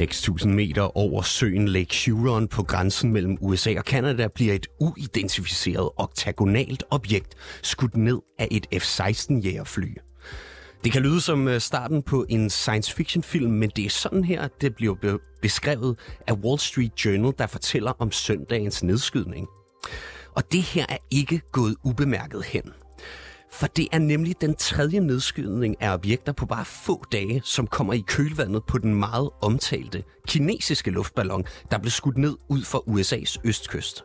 6.000 0.00 0.48
meter 0.48 0.96
over 0.96 1.22
søen 1.22 1.68
Lake 1.68 2.10
Huron 2.10 2.48
på 2.48 2.62
grænsen 2.62 3.12
mellem 3.12 3.38
USA 3.40 3.74
og 3.78 3.84
Kanada 3.84 4.28
bliver 4.34 4.54
et 4.54 4.66
uidentificeret 4.80 5.90
oktagonalt 5.96 6.84
objekt 6.90 7.34
skudt 7.62 7.96
ned 7.96 8.18
af 8.38 8.48
et 8.50 8.66
F-16 8.74 9.40
jægerfly. 9.40 9.94
Det 10.84 10.92
kan 10.92 11.02
lyde 11.02 11.20
som 11.20 11.48
øh, 11.48 11.60
starten 11.60 12.02
på 12.02 12.26
en 12.28 12.50
science 12.50 12.94
fiction 12.94 13.22
film, 13.22 13.52
men 13.52 13.70
det 13.76 13.86
er 13.86 13.90
sådan 13.90 14.24
her, 14.24 14.48
det 14.60 14.74
bliver 14.74 15.18
beskrevet 15.42 15.98
af 16.26 16.32
Wall 16.32 16.58
Street 16.58 17.04
Journal, 17.04 17.34
der 17.38 17.46
fortæller 17.46 17.92
om 17.98 18.12
søndagens 18.12 18.82
nedskydning. 18.82 19.46
Og 20.36 20.52
det 20.52 20.62
her 20.62 20.86
er 20.88 20.98
ikke 21.10 21.40
gået 21.52 21.76
ubemærket 21.84 22.44
hen. 22.44 22.62
For 23.52 23.66
det 23.66 23.88
er 23.92 23.98
nemlig 23.98 24.40
den 24.40 24.54
tredje 24.54 25.00
nedskydning 25.00 25.82
af 25.82 25.94
objekter 25.94 26.32
på 26.32 26.46
bare 26.46 26.64
få 26.64 27.04
dage, 27.12 27.40
som 27.44 27.66
kommer 27.66 27.92
i 27.92 28.04
kølvandet 28.06 28.64
på 28.64 28.78
den 28.78 28.94
meget 28.94 29.30
omtalte 29.40 30.04
kinesiske 30.28 30.90
luftballon, 30.90 31.44
der 31.70 31.78
blev 31.78 31.90
skudt 31.90 32.18
ned 32.18 32.36
ud 32.48 32.62
for 32.62 32.78
USA's 32.88 33.36
østkyst. 33.44 34.04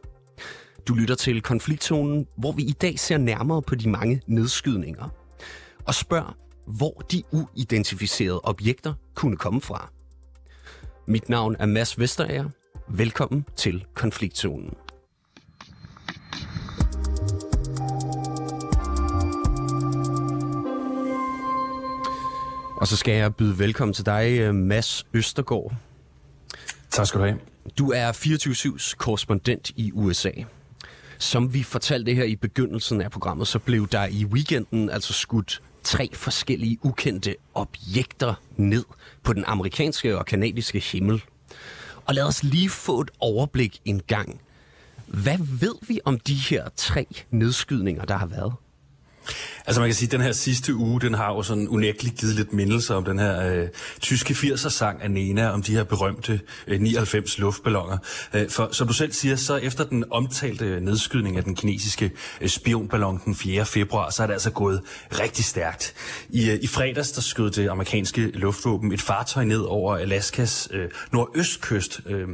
Du 0.88 0.94
lytter 0.94 1.16
til 1.16 1.41
konfliktzonen, 1.41 2.27
hvor 2.38 2.52
vi 2.52 2.63
i 2.63 2.72
dag 2.72 3.00
ser 3.00 3.17
nærmere 3.17 3.62
på 3.62 3.76
de 3.76 3.89
mange 3.89 4.22
nedskydninger. 4.27 5.09
Og 5.88 5.95
spørger, 5.95 6.38
hvor 6.67 7.03
de 7.12 7.23
uidentificerede 7.31 8.41
objekter 8.44 8.94
kunne 9.16 9.38
komme 9.38 9.62
fra. 9.62 9.91
Mit 11.08 11.30
navn 11.30 11.55
er 11.59 11.66
Mads 11.66 12.00
Vesterager. 12.00 12.50
Velkommen 12.89 13.45
til 13.55 13.86
konfliktzonen. 13.94 14.73
Og 22.86 22.89
så 22.89 22.97
skal 22.97 23.14
jeg 23.14 23.36
byde 23.36 23.59
velkommen 23.59 23.94
til 23.94 24.05
dig, 24.05 24.38
øh, 24.39 24.55
Mads 24.55 25.05
Østergaard. 25.14 25.73
Tak 26.89 27.08
skal 27.08 27.19
du 27.19 27.25
have. 27.25 27.39
Du 27.78 27.91
er 27.91 28.11
24-7's 28.11 28.95
korrespondent 28.97 29.72
i 29.75 29.91
USA. 29.94 30.31
Som 31.17 31.53
vi 31.53 31.63
fortalte 31.63 32.13
her 32.13 32.23
i 32.23 32.36
begyndelsen 32.36 33.02
af 33.02 33.11
programmet, 33.11 33.47
så 33.47 33.59
blev 33.59 33.88
der 33.88 34.06
i 34.06 34.25
weekenden 34.25 34.89
altså 34.89 35.13
skudt 35.13 35.61
tre 35.83 36.09
forskellige 36.13 36.78
ukendte 36.81 37.36
objekter 37.53 38.33
ned 38.58 38.86
på 39.23 39.33
den 39.33 39.44
amerikanske 39.47 40.17
og 40.17 40.25
kanadiske 40.25 40.80
himmel. 40.80 41.23
Og 42.06 42.16
lad 42.16 42.23
os 42.23 42.44
lige 42.44 42.69
få 42.69 43.02
et 43.02 43.11
overblik 43.19 43.81
en 43.86 44.02
gang. 44.08 44.41
Hvad 45.08 45.38
ved 45.59 45.75
vi 45.88 46.00
om 46.06 46.19
de 46.19 46.36
her 46.36 46.69
tre 46.75 47.08
nedskydninger, 47.31 48.06
der 48.06 48.17
har 48.17 48.25
været? 48.25 48.53
Altså 49.66 49.81
man 49.81 49.90
kan 49.90 49.95
sige, 49.95 50.08
at 50.08 50.12
den 50.12 50.22
her 50.22 50.31
sidste 50.31 50.76
uge, 50.76 51.02
den 51.02 51.14
har 51.14 51.34
jo 51.34 51.44
sådan 51.44 51.68
unægteligt 51.68 52.18
givet 52.18 52.36
lidt 52.36 52.54
mindelse 52.54 52.95
om 52.95 53.04
den 53.04 53.20
her 53.20 53.52
øh, 53.52 53.68
tyske 54.00 54.34
80'er-sang 54.34 55.02
af 55.02 55.12
Nena, 55.12 55.50
om 55.50 55.64
de 55.64 55.72
her 55.72 55.84
berømte 55.84 56.40
øh, 56.68 56.81
99 56.81 57.38
luftballoner. 57.40 57.98
Øh, 58.34 58.50
for 58.50 58.70
som 58.72 58.88
du 58.88 58.94
selv 58.94 59.14
siger, 59.14 59.36
så 59.36 59.56
efter 59.56 59.84
den 59.84 60.03
omtalte 60.12 60.80
nedskydning 60.80 61.38
af 61.38 61.44
den 61.44 61.56
kinesiske 61.56 62.12
øh, 62.42 62.50
spionballon 62.50 63.22
den 63.26 63.36
4. 63.36 63.66
februar, 63.66 64.09
så 64.09 64.23
er 64.23 64.28
det 64.28 64.34
altså 64.34 64.52
gået 64.52 64.81
rigtig 65.20 65.46
stærkt. 65.46 65.94
I, 66.30 66.50
øh, 66.50 66.59
i 66.62 66.68
fredags, 66.68 67.12
der 67.12 67.22
skød 67.22 67.52
det 67.52 67.70
amerikanske 67.70 68.22
luftvåben 68.22 68.92
et 68.92 69.02
fartøj 69.02 69.44
ned 69.44 69.62
over 69.62 69.96
Alaskas 69.96 70.68
øh, 70.72 70.90
nordøstkyst, 71.12 72.02
øh, 72.06 72.28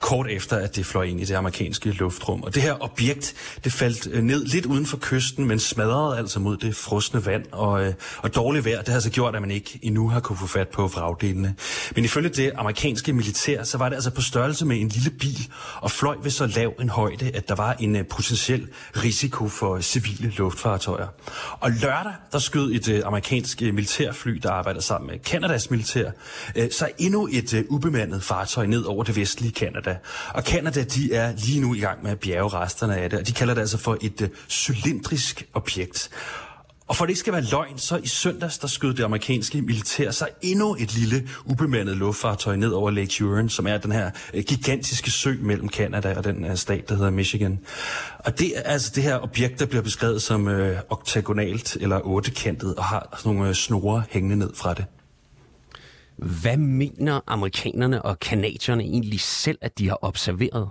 kort 0.00 0.26
efter 0.30 0.56
at 0.56 0.76
det 0.76 0.86
fløj 0.86 1.04
ind 1.04 1.20
i 1.20 1.24
det 1.24 1.34
amerikanske 1.34 1.90
luftrum. 1.90 2.42
Og 2.42 2.54
det 2.54 2.62
her 2.62 2.76
objekt, 2.80 3.34
det 3.64 3.72
faldt 3.72 4.08
øh, 4.12 4.22
ned 4.22 4.44
lidt 4.44 4.66
uden 4.66 4.86
for 4.86 4.98
kysten, 5.00 5.44
men 5.44 5.58
smadrede 5.58 6.18
altså 6.18 6.37
mod 6.38 6.56
det 6.56 6.76
frosne 6.76 7.26
vand 7.26 7.44
og, 7.52 7.84
øh, 7.84 7.94
og 8.18 8.34
dårligt 8.34 8.64
vejr, 8.64 8.82
det 8.82 8.94
har 8.94 9.00
så 9.00 9.10
gjort, 9.10 9.36
at 9.36 9.42
man 9.42 9.50
ikke 9.50 9.78
endnu 9.82 10.08
har 10.08 10.20
kunne 10.20 10.38
få 10.38 10.46
fat 10.46 10.68
på 10.68 10.86
vragdelene. 10.86 11.54
Men 11.94 12.04
ifølge 12.04 12.28
det 12.28 12.52
amerikanske 12.56 13.12
militær, 13.12 13.62
så 13.62 13.78
var 13.78 13.88
det 13.88 13.96
altså 13.96 14.10
på 14.10 14.22
størrelse 14.22 14.66
med 14.66 14.80
en 14.80 14.88
lille 14.88 15.10
bil 15.10 15.50
og 15.80 15.90
fløj 15.90 16.16
ved 16.22 16.30
så 16.30 16.46
lav 16.46 16.74
en 16.80 16.88
højde, 16.88 17.30
at 17.34 17.48
der 17.48 17.54
var 17.54 17.72
en 17.72 17.96
øh, 17.96 18.06
potentiel 18.06 18.68
risiko 18.96 19.48
for 19.48 19.80
civile 19.80 20.30
luftfartøjer. 20.30 21.06
Og 21.60 21.70
lørdag, 21.70 22.12
der 22.32 22.38
skød 22.38 22.72
et 22.72 22.88
øh, 22.88 23.02
amerikansk 23.04 23.62
øh, 23.62 23.74
militærfly, 23.74 24.32
der 24.32 24.50
arbejder 24.50 24.80
sammen 24.80 25.10
med 25.10 25.18
Kanadas 25.18 25.70
militær, 25.70 26.10
øh, 26.56 26.70
så 26.70 26.88
endnu 26.98 27.28
et 27.32 27.54
øh, 27.54 27.64
ubemandet 27.68 28.22
fartøj 28.22 28.66
ned 28.66 28.84
over 28.84 29.04
det 29.04 29.16
vestlige 29.16 29.52
Kanada. 29.52 29.96
Og 30.34 30.44
Kanada, 30.44 30.82
de 30.82 31.14
er 31.14 31.32
lige 31.36 31.60
nu 31.60 31.74
i 31.74 31.80
gang 31.80 32.02
med 32.02 32.10
at 32.10 32.20
bjerge 32.20 32.48
resterne 32.48 32.96
af 32.96 33.10
det, 33.10 33.18
og 33.18 33.26
de 33.26 33.32
kalder 33.32 33.54
det 33.54 33.60
altså 33.60 33.78
for 33.78 33.98
et 34.00 34.20
øh, 34.20 34.28
cylindrisk 34.48 35.46
objekt. 35.54 36.10
Og 36.88 36.96
for 36.96 37.04
det 37.04 37.10
ikke 37.10 37.20
skal 37.20 37.32
være 37.32 37.42
løgn, 37.42 37.78
så 37.78 37.96
i 37.96 38.06
søndags, 38.06 38.58
der 38.58 38.66
skød 38.66 38.94
det 38.94 39.04
amerikanske 39.04 39.62
militær 39.62 40.10
sig 40.10 40.28
endnu 40.42 40.74
et 40.74 40.94
lille 40.94 41.28
ubemandet 41.44 41.96
luftfartøj 41.96 42.56
ned 42.56 42.70
over 42.70 42.90
Lake 42.90 43.24
Huron, 43.24 43.48
som 43.48 43.66
er 43.66 43.78
den 43.78 43.92
her 43.92 44.10
øh, 44.34 44.44
gigantiske 44.44 45.10
sø 45.10 45.34
mellem 45.40 45.68
Canada 45.68 46.14
og 46.16 46.24
den 46.24 46.44
øh, 46.44 46.56
stat, 46.56 46.88
der 46.88 46.94
hedder 46.94 47.10
Michigan. 47.10 47.58
Og 48.18 48.38
det 48.38 48.58
er 48.58 48.62
altså 48.62 48.92
det 48.94 49.02
her 49.02 49.18
objekt, 49.18 49.60
der 49.60 49.66
bliver 49.66 49.82
beskrevet 49.82 50.22
som 50.22 50.48
øh, 50.48 50.78
oktagonalt 50.90 51.76
eller 51.80 52.00
ottekantet 52.04 52.74
og 52.74 52.84
har 52.84 53.16
sådan 53.18 53.32
nogle 53.32 53.48
øh, 53.48 53.54
snore 53.54 54.04
hængende 54.10 54.36
ned 54.36 54.50
fra 54.54 54.74
det. 54.74 54.84
Hvad 56.16 56.56
mener 56.56 57.20
amerikanerne 57.26 58.02
og 58.02 58.18
kanadierne 58.18 58.82
egentlig 58.82 59.20
selv, 59.20 59.58
at 59.62 59.78
de 59.78 59.88
har 59.88 59.98
observeret? 60.02 60.68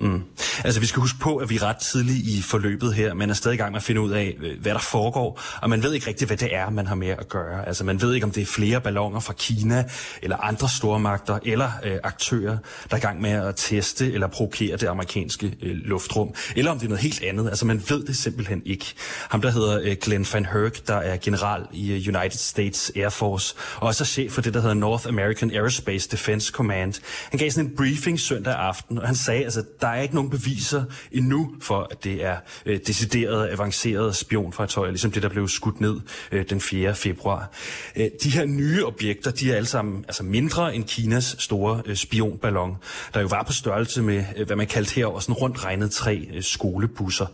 Mm. 0.00 0.22
Altså 0.64 0.80
vi 0.80 0.86
skal 0.86 1.00
huske 1.00 1.18
på, 1.18 1.36
at 1.36 1.50
vi 1.50 1.56
er 1.56 1.62
ret 1.62 1.76
tidligt 1.76 2.18
i 2.18 2.42
forløbet 2.42 2.94
her. 2.94 3.14
Man 3.14 3.30
er 3.30 3.34
stadig 3.34 3.54
i 3.54 3.58
gang 3.58 3.72
med 3.72 3.76
at 3.76 3.82
finde 3.82 4.00
ud 4.00 4.10
af, 4.10 4.36
øh, 4.40 4.60
hvad 4.60 4.72
der 4.72 4.78
foregår, 4.78 5.40
og 5.62 5.70
man 5.70 5.82
ved 5.82 5.92
ikke 5.92 6.06
rigtigt, 6.06 6.28
hvad 6.28 6.36
det 6.36 6.54
er, 6.54 6.70
man 6.70 6.86
har 6.86 6.94
med 6.94 7.08
at 7.08 7.28
gøre. 7.28 7.66
Altså 7.66 7.84
man 7.84 8.02
ved 8.02 8.14
ikke, 8.14 8.24
om 8.24 8.30
det 8.30 8.42
er 8.42 8.46
flere 8.46 8.80
ballonger 8.80 9.20
fra 9.20 9.32
Kina, 9.32 9.84
eller 10.22 10.36
andre 10.36 10.68
stormagter, 10.68 11.38
eller 11.44 11.70
øh, 11.84 11.96
aktører, 12.04 12.56
der 12.90 12.94
er 12.94 12.96
i 12.96 13.00
gang 13.00 13.20
med 13.20 13.30
at 13.30 13.54
teste 13.56 14.12
eller 14.12 14.26
provokere 14.26 14.76
det 14.76 14.86
amerikanske 14.86 15.46
øh, 15.62 15.76
luftrum, 15.76 16.34
eller 16.56 16.70
om 16.70 16.78
det 16.78 16.84
er 16.84 16.88
noget 16.88 17.02
helt 17.02 17.22
andet. 17.22 17.48
Altså 17.48 17.66
man 17.66 17.82
ved 17.88 18.04
det 18.04 18.16
simpelthen 18.16 18.62
ikke. 18.64 18.94
Ham, 19.30 19.42
der 19.42 19.50
hedder 19.50 19.80
øh, 19.82 19.96
Glenn 20.02 20.26
Van 20.32 20.46
Herk, 20.46 20.86
der 20.86 20.96
er 20.96 21.16
general 21.16 21.62
i 21.72 21.92
øh, 21.92 22.16
United 22.16 22.38
States 22.38 22.92
Air 22.96 23.08
Force, 23.08 23.54
og 23.76 23.86
også 23.86 24.04
er 24.04 24.06
chef 24.06 24.32
for 24.32 24.40
det, 24.40 24.54
der 24.54 24.60
hedder 24.60 24.74
North 24.74 25.08
American 25.08 25.50
Aerospace 25.50 26.08
Defense 26.10 26.52
Command. 26.52 26.94
Han 27.30 27.38
gav 27.38 27.50
sådan 27.50 27.70
en 27.70 27.76
briefing 27.76 28.20
søndag 28.20 28.54
aften, 28.54 28.98
og 28.98 29.06
han 29.06 29.16
sagde, 29.16 29.44
altså 29.44 29.62
der 29.84 29.90
er 29.90 30.02
ikke 30.02 30.14
nogen 30.14 30.30
beviser 30.30 30.84
endnu 31.12 31.54
for, 31.60 31.88
at 31.90 32.04
det 32.04 32.24
er 32.24 32.36
øh, 32.66 32.80
decideret 32.86 33.50
avanceret 33.50 34.16
spionfartøjer, 34.16 34.90
ligesom 34.90 35.10
det, 35.10 35.22
der 35.22 35.28
blev 35.28 35.48
skudt 35.48 35.80
ned 35.80 36.00
øh, 36.32 36.44
den 36.50 36.60
4. 36.60 36.94
februar. 36.94 37.50
Øh, 37.96 38.06
de 38.22 38.30
her 38.30 38.44
nye 38.44 38.86
objekter, 38.86 39.30
de 39.30 39.52
er 39.52 39.56
alle 39.56 39.66
sammen 39.66 40.04
altså 40.08 40.22
mindre 40.22 40.74
end 40.74 40.84
Kinas 40.84 41.36
store 41.38 41.82
øh, 41.86 41.96
spionballon, 41.96 42.76
der 43.14 43.20
jo 43.20 43.26
var 43.26 43.42
på 43.42 43.52
størrelse 43.52 44.02
med, 44.02 44.24
øh, 44.36 44.46
hvad 44.46 44.56
man 44.56 44.66
kaldte 44.66 44.94
herovre, 44.94 45.22
sådan 45.22 45.34
rundt 45.34 45.64
regnet 45.64 45.90
tre 45.90 46.28
øh, 46.34 46.42
skolebusser. 46.42 47.26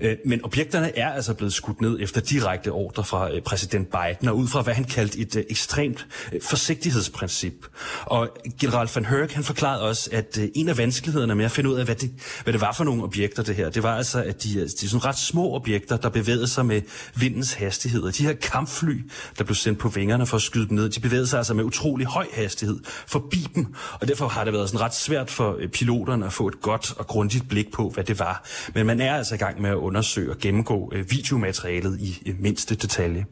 Øh, 0.00 0.16
men 0.24 0.44
objekterne 0.44 0.98
er 0.98 1.12
altså 1.12 1.34
blevet 1.34 1.52
skudt 1.52 1.80
ned 1.80 1.98
efter 2.00 2.20
direkte 2.20 2.68
ordre 2.68 3.04
fra 3.04 3.34
øh, 3.34 3.42
præsident 3.42 3.88
Biden, 3.90 4.28
og 4.28 4.36
ud 4.36 4.48
fra, 4.48 4.62
hvad 4.62 4.74
han 4.74 4.84
kaldte 4.84 5.18
et 5.18 5.36
øh, 5.36 5.44
ekstremt 5.50 6.06
øh, 6.32 6.40
forsigtighedsprincip. 6.42 7.66
Og 8.06 8.28
general 8.60 8.88
van 8.94 9.04
Herk, 9.04 9.32
han 9.32 9.44
forklarede 9.44 9.82
også, 9.82 10.10
at 10.12 10.38
øh, 10.38 10.48
en 10.54 10.68
af 10.68 10.78
vanskelighederne 10.78 11.34
med 11.34 11.44
at 11.44 11.50
finde 11.50 11.70
ud 11.70 11.74
af, 11.74 11.89
hvad 11.90 12.08
det, 12.08 12.10
hvad 12.42 12.52
det 12.52 12.60
var 12.60 12.72
for 12.72 12.84
nogle 12.84 13.02
objekter, 13.02 13.42
det 13.42 13.56
her. 13.56 13.70
Det 13.70 13.82
var 13.82 13.96
altså, 13.96 14.22
at 14.22 14.42
de, 14.42 14.54
de 14.54 14.62
er 14.62 14.68
sådan 14.88 15.04
ret 15.04 15.18
små 15.18 15.54
objekter, 15.54 15.96
der 15.96 16.08
bevægede 16.08 16.46
sig 16.46 16.66
med 16.66 16.82
vindens 17.14 17.52
hastighed. 17.52 18.02
Og 18.02 18.18
de 18.18 18.26
her 18.26 18.32
kampfly, 18.32 19.02
der 19.38 19.44
blev 19.44 19.54
sendt 19.54 19.78
på 19.78 19.88
vingerne 19.88 20.26
for 20.26 20.36
at 20.36 20.42
skyde 20.42 20.68
dem 20.68 20.76
ned, 20.76 20.90
de 20.90 21.00
bevægede 21.00 21.26
sig 21.26 21.36
altså 21.36 21.54
med 21.54 21.64
utrolig 21.64 22.06
høj 22.06 22.26
hastighed 22.32 22.80
forbi 23.06 23.46
dem. 23.54 23.74
Og 24.00 24.08
derfor 24.08 24.28
har 24.28 24.44
det 24.44 24.52
været 24.52 24.68
sådan 24.68 24.80
ret 24.80 24.94
svært 24.94 25.30
for 25.30 25.56
øh, 25.58 25.68
piloterne 25.68 26.26
at 26.26 26.32
få 26.32 26.48
et 26.48 26.60
godt 26.60 26.92
og 26.96 27.06
grundigt 27.06 27.48
blik 27.48 27.72
på, 27.72 27.88
hvad 27.88 28.04
det 28.04 28.18
var. 28.18 28.44
Men 28.74 28.86
man 28.86 29.00
er 29.00 29.14
altså 29.14 29.34
i 29.34 29.38
gang 29.38 29.60
med 29.60 29.70
at 29.70 29.76
undersøge 29.76 30.30
og 30.30 30.38
gennemgå 30.38 30.92
øh, 30.94 31.10
videomaterialet 31.10 32.00
i 32.00 32.22
øh, 32.26 32.34
mindste 32.40 32.74
detalje. 32.74 33.26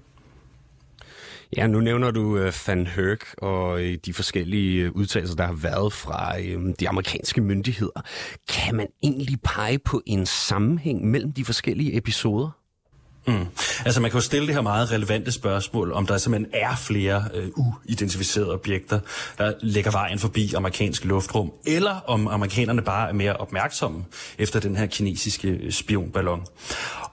Ja, 1.56 1.66
nu 1.66 1.80
nævner 1.80 2.10
du 2.10 2.20
uh, 2.20 2.52
Van 2.66 2.86
Herk 2.86 3.34
og 3.38 3.72
uh, 3.72 3.94
de 4.06 4.14
forskellige 4.14 4.90
uh, 4.90 4.96
udtalelser, 4.96 5.36
der 5.36 5.46
har 5.46 5.52
været 5.52 5.92
fra 5.92 6.38
uh, 6.38 6.72
de 6.80 6.88
amerikanske 6.88 7.40
myndigheder. 7.40 8.00
Kan 8.48 8.74
man 8.74 8.86
egentlig 9.02 9.40
pege 9.40 9.78
på 9.78 10.02
en 10.06 10.26
sammenhæng 10.26 11.04
mellem 11.04 11.32
de 11.32 11.44
forskellige 11.44 11.96
episoder? 11.96 12.50
Mm. 13.28 13.46
Altså 13.84 14.00
man 14.00 14.10
kan 14.10 14.18
jo 14.18 14.24
stille 14.24 14.46
det 14.46 14.54
her 14.54 14.62
meget 14.62 14.92
relevante 14.92 15.32
spørgsmål, 15.32 15.92
om 15.92 16.06
der 16.06 16.18
simpelthen 16.18 16.52
er 16.54 16.76
flere 16.76 17.24
øh, 17.34 17.48
uidentificerede 17.56 18.52
objekter, 18.52 19.00
der 19.38 19.52
lægger 19.60 19.90
vejen 19.90 20.18
forbi 20.18 20.54
amerikansk 20.54 21.04
luftrum, 21.04 21.52
eller 21.66 22.00
om 22.06 22.28
amerikanerne 22.28 22.82
bare 22.82 23.08
er 23.08 23.12
mere 23.12 23.36
opmærksomme 23.36 24.04
efter 24.38 24.60
den 24.60 24.76
her 24.76 24.86
kinesiske 24.86 25.72
spionballon. 25.72 26.46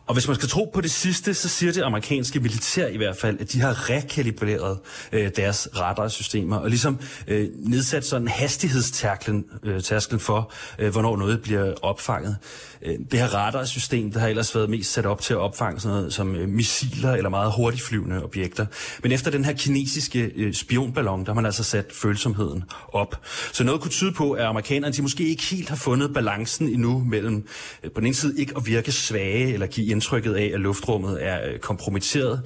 Og 0.07 0.13
hvis 0.13 0.27
man 0.27 0.35
skal 0.35 0.49
tro 0.49 0.71
på 0.73 0.81
det 0.81 0.91
sidste, 0.91 1.33
så 1.33 1.49
siger 1.49 1.71
det 1.71 1.81
amerikanske 1.81 2.39
militær 2.39 2.87
i 2.87 2.97
hvert 2.97 3.17
fald, 3.17 3.39
at 3.39 3.51
de 3.51 3.61
har 3.61 3.89
rekalibreret 3.89 4.79
øh, 5.11 5.31
deres 5.35 5.67
radarsystemer 5.79 6.57
og 6.57 6.69
ligesom 6.69 6.99
øh, 7.27 7.49
nedsat 7.55 8.05
sådan 8.05 8.27
hastighedstærklen 8.27 9.45
øh, 9.63 9.81
tærsklen 9.81 10.19
for, 10.19 10.51
øh, 10.79 10.91
hvornår 10.91 11.17
noget 11.17 11.41
bliver 11.41 11.73
opfanget. 11.81 12.37
Øh, 12.81 12.93
det 13.11 13.19
her 13.19 13.27
radarsystem, 13.27 14.11
det 14.11 14.21
har 14.21 14.27
ellers 14.27 14.55
været 14.55 14.69
mest 14.69 14.91
sat 14.91 15.05
op 15.05 15.21
til 15.21 15.33
at 15.33 15.39
opfange 15.39 15.79
sådan 15.79 15.97
noget 15.97 16.13
som 16.13 16.35
øh, 16.35 16.49
missiler 16.49 17.11
eller 17.11 17.29
meget 17.29 17.51
hurtigt 17.55 17.83
flyvende 17.83 18.23
objekter. 18.23 18.65
Men 19.03 19.11
efter 19.11 19.31
den 19.31 19.45
her 19.45 19.53
kinesiske 19.53 20.31
øh, 20.35 20.53
spionballon, 20.53 21.19
der 21.19 21.31
har 21.31 21.35
man 21.35 21.45
altså 21.45 21.63
sat 21.63 21.85
følsomheden 21.93 22.63
op. 22.93 23.25
Så 23.53 23.63
noget 23.63 23.81
kunne 23.81 23.91
tyde 23.91 24.11
på, 24.11 24.31
at 24.31 24.45
amerikanerne 24.45 24.93
de 24.93 25.01
måske 25.01 25.27
ikke 25.27 25.43
helt 25.43 25.69
har 25.69 25.75
fundet 25.75 26.13
balancen 26.13 26.67
endnu 26.67 26.99
mellem 26.99 27.47
øh, 27.83 27.91
på 27.91 27.99
den 27.99 28.07
ene 28.07 28.15
side 28.15 28.39
ikke 28.39 28.53
at 28.57 28.67
virke 28.67 28.91
svage 28.91 29.53
eller 29.53 29.67
give 29.67 29.94
indtrykket 29.95 30.33
af, 30.33 30.51
at 30.53 30.59
luftrummet 30.59 31.25
er 31.25 31.49
øh, 31.49 31.59
kompromitteret. 31.59 32.41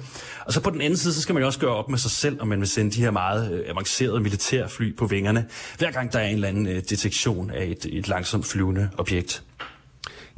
Og 0.46 0.52
så 0.52 0.60
på 0.60 0.70
den 0.70 0.80
anden 0.80 0.96
side, 0.96 1.14
så 1.14 1.22
skal 1.22 1.32
man 1.32 1.42
jo 1.42 1.46
også 1.46 1.58
gøre 1.58 1.74
op 1.74 1.88
med 1.88 1.98
sig 1.98 2.10
selv, 2.10 2.40
om 2.40 2.48
man 2.48 2.60
vil 2.60 2.68
sende 2.68 2.90
de 2.90 3.00
her 3.00 3.10
meget 3.10 3.52
øh, 3.52 3.70
avancerede 3.70 4.20
militærfly 4.20 4.96
på 4.96 5.06
vingerne, 5.06 5.48
hver 5.78 5.90
gang 5.90 6.12
der 6.12 6.18
er 6.18 6.26
en 6.26 6.34
eller 6.34 6.48
anden 6.48 6.66
øh, 6.66 6.74
detektion 6.74 7.50
af 7.50 7.64
et, 7.64 7.86
et 7.98 8.08
langsomt 8.08 8.46
flyvende 8.46 8.90
objekt. 8.98 9.44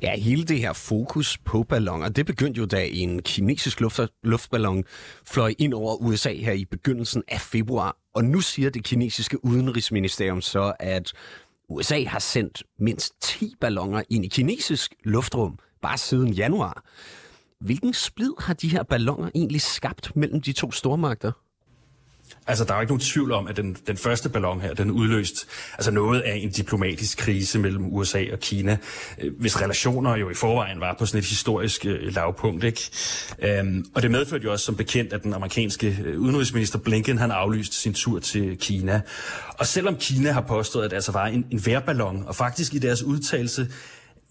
Ja, 0.02 0.16
hele 0.16 0.44
det 0.44 0.58
her 0.58 0.72
fokus 0.72 1.38
på 1.38 1.62
balloner, 1.62 2.08
det 2.08 2.26
begyndte 2.26 2.58
jo 2.58 2.66
da 2.66 2.88
en 2.90 3.22
kinesisk 3.22 3.80
luft, 3.80 4.00
luftballon 4.22 4.84
fløj 5.26 5.54
ind 5.58 5.74
over 5.74 5.96
USA 5.96 6.32
her 6.32 6.52
i 6.52 6.64
begyndelsen 6.64 7.22
af 7.28 7.40
februar. 7.40 7.96
Og 8.14 8.24
nu 8.24 8.40
siger 8.40 8.70
det 8.70 8.84
kinesiske 8.84 9.44
udenrigsministerium 9.44 10.40
så, 10.40 10.72
at 10.80 11.12
USA 11.68 12.04
har 12.04 12.18
sendt 12.18 12.62
mindst 12.78 13.12
10 13.20 13.54
balloner 13.60 14.02
ind 14.10 14.24
i 14.24 14.28
kinesisk 14.28 14.94
luftrum 15.04 15.58
bare 15.82 15.98
siden 15.98 16.32
januar. 16.32 16.84
Hvilken 17.60 17.94
splid 17.94 18.32
har 18.38 18.54
de 18.54 18.68
her 18.68 18.82
balloner 18.82 19.30
egentlig 19.34 19.60
skabt 19.60 20.16
mellem 20.16 20.40
de 20.40 20.52
to 20.52 20.72
stormagter? 20.72 21.32
Altså, 22.46 22.64
der 22.64 22.74
er 22.74 22.80
ikke 22.80 22.90
nogen 22.90 23.00
tvivl 23.00 23.32
om, 23.32 23.46
at 23.46 23.56
den, 23.56 23.76
den 23.86 23.96
første 23.96 24.28
ballon 24.28 24.60
her, 24.60 24.74
den 24.74 24.90
udløst 24.90 25.46
altså 25.74 25.90
noget 25.90 26.20
af 26.20 26.34
en 26.34 26.50
diplomatisk 26.50 27.18
krise 27.18 27.58
mellem 27.58 27.94
USA 27.94 28.24
og 28.32 28.38
Kina, 28.38 28.76
øh, 29.20 29.32
hvis 29.40 29.60
relationer 29.60 30.16
jo 30.16 30.30
i 30.30 30.34
forvejen 30.34 30.80
var 30.80 30.96
på 30.98 31.06
sådan 31.06 31.18
et 31.18 31.24
historisk 31.24 31.86
øh, 31.86 32.14
lavpunkt, 32.14 32.64
ikke? 32.64 32.90
Øhm, 33.38 33.84
og 33.94 34.02
det 34.02 34.10
medførte 34.10 34.44
jo 34.44 34.52
også 34.52 34.64
som 34.64 34.76
bekendt, 34.76 35.12
at 35.12 35.22
den 35.22 35.34
amerikanske 35.34 35.98
øh, 36.04 36.20
udenrigsminister 36.20 36.78
Blinken, 36.78 37.18
han 37.18 37.30
aflyste 37.30 37.76
sin 37.76 37.94
tur 37.94 38.18
til 38.18 38.58
Kina. 38.58 39.00
Og 39.58 39.66
selvom 39.66 39.96
Kina 39.96 40.32
har 40.32 40.40
påstået, 40.40 40.84
at 40.84 40.90
det 40.90 40.96
altså 40.96 41.12
var 41.12 41.26
en, 41.26 41.46
en 41.50 41.66
værballon, 41.66 42.24
og 42.26 42.36
faktisk 42.36 42.74
i 42.74 42.78
deres 42.78 43.02
udtalelse 43.02 43.68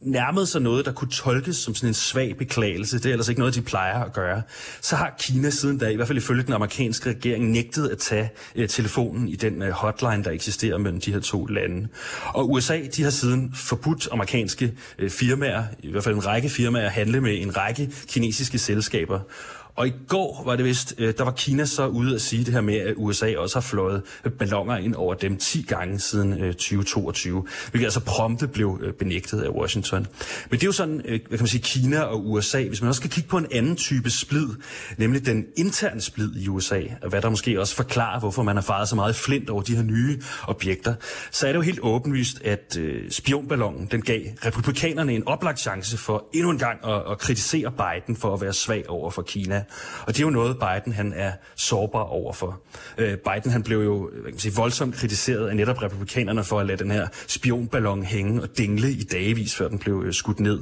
nærmede 0.02 0.48
sig 0.48 0.62
noget, 0.62 0.86
der 0.86 0.92
kunne 0.92 1.12
tolkes 1.12 1.56
som 1.56 1.76
sådan 1.76 1.90
en 1.90 1.94
svag 1.94 2.38
beklagelse, 2.38 2.98
det 2.98 3.06
er 3.06 3.10
ellers 3.10 3.30
ikke 3.30 3.40
noget, 3.40 3.56
de 3.56 3.62
plejer 3.62 4.04
at 4.04 4.14
gøre, 4.14 4.42
så 4.82 4.96
har 4.96 5.16
Kina 5.20 5.50
siden 5.50 5.78
da, 5.78 5.88
i 5.88 5.96
hvert 5.96 6.08
fald 6.08 6.18
ifølge 6.18 6.44
den 6.44 6.54
amerikanske 6.54 7.10
regering, 7.10 7.52
nægtet 7.52 7.88
at 7.88 7.98
tage 7.98 8.30
øh, 8.56 8.70
telefonen 8.70 9.28
i 9.28 9.36
den 9.36 9.62
øh, 9.62 9.72
hotline, 9.72 10.24
der 10.24 10.32
eksisterer 10.32 10.78
mellem 10.78 11.02
de 11.02 11.14
her 11.14 11.20
to 11.20 11.46
lande. 11.46 11.88
Og 12.26 12.52
USA, 12.52 12.80
de 12.96 13.04
har 13.04 13.10
siden 13.10 13.54
forbudt 13.56 14.08
amerikanske 14.12 14.74
øh, 15.00 15.10
firmaer, 15.10 15.64
i 15.80 15.92
hvert 15.92 16.04
fald 16.04 16.16
en 16.16 16.26
række 16.26 16.50
firmaer, 16.50 16.86
at 16.86 16.92
handle 16.92 17.22
med 17.22 17.42
en 17.42 17.58
række 17.58 17.90
kinesiske 18.08 18.58
selskaber. 18.58 19.20
Og 19.76 19.88
i 19.88 19.94
går 20.08 20.44
var 20.46 20.56
det 20.56 20.66
vist, 20.66 20.94
øh, 20.98 21.14
der 21.18 21.24
var 21.24 21.32
Kina 21.32 21.66
så 21.66 21.88
ude 21.88 22.16
at 22.16 22.22
sige 22.22 22.46
det 22.46 22.54
her 22.54 22.62
med, 22.62 22.76
at 22.76 22.94
USA 22.98 23.38
også 23.38 23.56
har 23.56 23.62
fløjet 23.62 24.02
øh, 24.26 24.32
ballonger 24.32 24.78
ind 24.78 24.96
over 24.96 25.14
dem 25.14 25.38
10 25.38 25.62
gange 25.62 26.00
siden 26.00 26.34
øh, 26.34 26.54
2022, 26.54 27.48
hvilket 27.72 27.86
altså 27.86 28.00
prompte 28.00 28.48
blev 28.48 28.94
benægtet 29.00 29.42
af 29.42 29.50
Washington. 29.50 30.08
Men 30.50 30.60
det 30.60 30.64
er 30.64 30.68
jo 30.68 30.72
sådan, 30.72 31.02
hvad 31.06 31.20
kan 31.20 31.40
man 31.40 31.48
sige, 31.48 31.62
Kina 31.62 32.00
og 32.00 32.30
USA, 32.30 32.68
hvis 32.68 32.82
man 32.82 32.88
også 32.88 33.00
skal 33.00 33.10
kigge 33.10 33.30
på 33.30 33.38
en 33.38 33.48
anden 33.52 33.76
type 33.76 34.10
splid, 34.10 34.48
nemlig 34.98 35.26
den 35.26 35.46
interne 35.58 36.02
splid 36.02 36.36
i 36.36 36.48
USA, 36.48 36.82
og 37.02 37.10
hvad 37.10 37.22
der 37.22 37.30
måske 37.30 37.60
også 37.60 37.76
forklarer, 37.76 38.20
hvorfor 38.20 38.44
man 38.44 38.56
har 38.56 38.64
faret 38.64 38.90
så 38.90 38.96
meget 38.96 39.16
flint 39.16 39.50
over 39.50 39.62
de 39.62 39.76
her 39.76 39.84
nye 39.84 40.22
objekter, 40.48 40.94
så 41.32 41.48
er 41.48 41.52
det 41.52 41.58
jo 41.58 41.62
helt 41.62 41.80
åbenlyst, 41.82 42.42
at 42.44 42.78
spionballonen, 43.10 43.88
den 43.92 44.02
gav 44.02 44.22
republikanerne 44.46 45.14
en 45.14 45.28
oplagt 45.28 45.60
chance 45.60 45.98
for 45.98 46.26
endnu 46.34 46.50
en 46.50 46.58
gang 46.58 46.86
at, 46.86 47.12
at 47.12 47.18
kritisere 47.18 47.72
Biden 47.72 48.16
for 48.16 48.34
at 48.34 48.42
være 48.42 48.54
svag 48.54 48.90
over 48.90 49.12
for 49.12 49.22
Kina. 49.22 49.61
Og 50.08 50.08
det 50.08 50.20
er 50.20 50.24
jo 50.24 50.30
noget, 50.30 50.58
Biden 50.58 50.94
han 50.94 51.14
er 51.16 51.32
sårbar 51.56 52.00
overfor. 52.00 52.62
Øh, 52.98 53.18
Biden 53.18 53.52
han 53.52 53.64
blev 53.64 53.84
jo 53.84 54.10
hvad 54.12 54.24
kan 54.24 54.32
man 54.32 54.40
sige, 54.40 54.56
voldsomt 54.56 54.96
kritiseret 54.96 55.48
af 55.48 55.56
netop 55.56 55.82
republikanerne 55.82 56.44
for 56.44 56.60
at 56.60 56.66
lade 56.66 56.78
den 56.78 56.92
her 56.92 57.08
spionballon 57.28 58.04
hænge 58.04 58.42
og 58.42 58.58
dingle 58.58 58.92
i 58.92 59.04
dagevis, 59.04 59.56
før 59.56 59.68
den 59.68 59.80
blev 59.80 60.04
øh, 60.06 60.14
skudt 60.14 60.40
ned. 60.40 60.60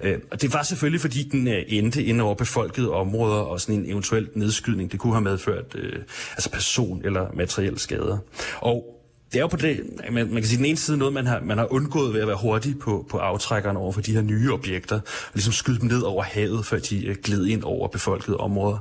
Øh, 0.00 0.18
og 0.30 0.42
det 0.42 0.54
var 0.54 0.62
selvfølgelig, 0.62 1.00
fordi 1.00 1.22
den 1.22 1.48
øh, 1.48 1.62
endte 1.68 2.04
ind 2.04 2.20
over 2.20 2.34
befolkede 2.34 2.92
områder, 2.92 3.36
og 3.36 3.60
sådan 3.60 3.74
en 3.74 3.90
eventuel 3.90 4.28
nedskydning, 4.34 4.92
det 4.92 5.00
kunne 5.00 5.12
have 5.12 5.22
medført 5.22 5.74
øh, 5.74 6.02
altså 6.32 6.50
person- 6.50 7.04
eller 7.04 7.26
materielle 7.34 7.78
skader. 7.78 8.18
Og 8.60 8.97
det 9.32 9.38
er 9.38 9.40
jo 9.40 9.46
på 9.46 9.56
det, 9.56 9.80
man, 10.10 10.26
man 10.26 10.34
kan 10.34 10.44
sige, 10.44 10.56
den 10.56 10.64
ene 10.64 10.76
side 10.76 10.96
noget, 10.96 11.14
man 11.14 11.26
har, 11.26 11.40
man 11.40 11.58
har 11.58 11.72
undgået 11.72 12.14
ved 12.14 12.20
at 12.20 12.26
være 12.26 12.36
hurtig 12.36 12.78
på, 12.78 13.06
på 13.10 13.18
aftrækkerne 13.18 13.78
over 13.78 13.92
for 13.92 14.00
de 14.00 14.12
her 14.12 14.22
nye 14.22 14.52
objekter, 14.52 14.96
og 14.96 15.30
ligesom 15.34 15.52
skyde 15.52 15.78
dem 15.80 15.88
ned 15.88 16.02
over 16.02 16.22
havet, 16.22 16.66
før 16.66 16.78
de 16.78 17.06
øh, 17.06 17.16
gled 17.24 17.46
ind 17.46 17.62
over 17.62 17.88
befolkede 17.88 18.36
områder. 18.36 18.78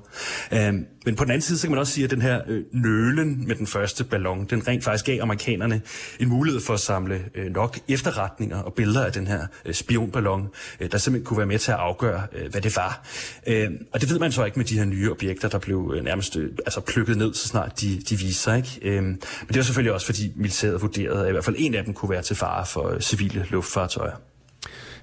Um, 0.51 0.85
men 1.07 1.15
på 1.15 1.24
den 1.24 1.31
anden 1.31 1.42
side, 1.42 1.57
så 1.57 1.68
kan 1.68 1.71
man 1.71 1.80
også 1.80 1.94
sige, 1.94 2.06
at 2.06 2.12
den 2.12 2.21
her 2.21 2.42
øh, 2.48 2.63
nølen 2.71 3.48
med 3.48 3.56
den 3.56 3.68
første 3.68 4.04
ballon, 4.04 4.45
den 4.45 4.68
rent 4.68 4.83
faktisk 4.83 5.06
gav 5.06 5.21
amerikanerne 5.21 5.81
en 6.19 6.27
mulighed 6.27 6.62
for 6.62 6.74
at 6.74 6.80
samle 6.80 7.25
øh, 7.36 7.51
nok 7.51 7.80
efterretninger 7.88 8.57
og 8.57 8.74
billeder 8.74 9.06
af 9.06 9.12
den 9.12 9.27
her 9.27 9.48
øh, 9.65 9.74
spionballon, 9.74 10.48
øh, 10.80 10.92
der 10.92 10.98
simpelthen 10.98 11.25
kunne 11.25 11.38
være 11.38 11.48
med 11.48 11.59
til 11.59 11.71
at 11.71 11.77
afgøre, 11.77 12.21
øh, 12.33 12.51
hvad 12.51 12.62
det 12.62 12.75
var. 12.75 13.07
Øh, 13.48 13.71
og 13.92 14.01
det 14.01 14.09
ved 14.09 14.19
man 14.19 14.31
så 14.31 14.45
ikke 14.45 14.59
med 14.59 14.65
de 14.65 14.77
her 14.77 14.86
nye 14.86 15.12
objekter, 15.12 15.50
der 15.50 15.59
blev 15.59 15.94
øh, 15.95 16.04
nærmest 16.04 16.36
øh, 16.36 16.51
altså 16.65 16.81
plukket 16.81 17.18
ned, 17.18 17.33
så 17.33 17.48
snart 17.48 17.81
de, 17.81 18.01
de 18.10 18.15
viser 18.19 18.42
sig. 18.42 18.57
Ikke? 18.57 18.98
Øh, 18.98 19.03
men 19.03 19.19
det 19.48 19.56
var 19.56 19.63
selvfølgelig 19.63 19.94
også, 19.94 20.06
fordi 20.06 20.31
militæret 20.36 20.81
vurderede, 20.81 21.24
at 21.24 21.30
i 21.30 21.31
hvert 21.31 21.45
fald 21.45 21.56
en 21.60 21.75
af 21.75 21.86
dem 21.86 21.94
kunne 21.94 22.10
være 22.10 22.21
til 22.21 22.36
fare 22.36 22.65
for 22.65 22.89
øh, 22.89 23.01
civile 23.01 23.45
luftfartøjer. 23.50 24.15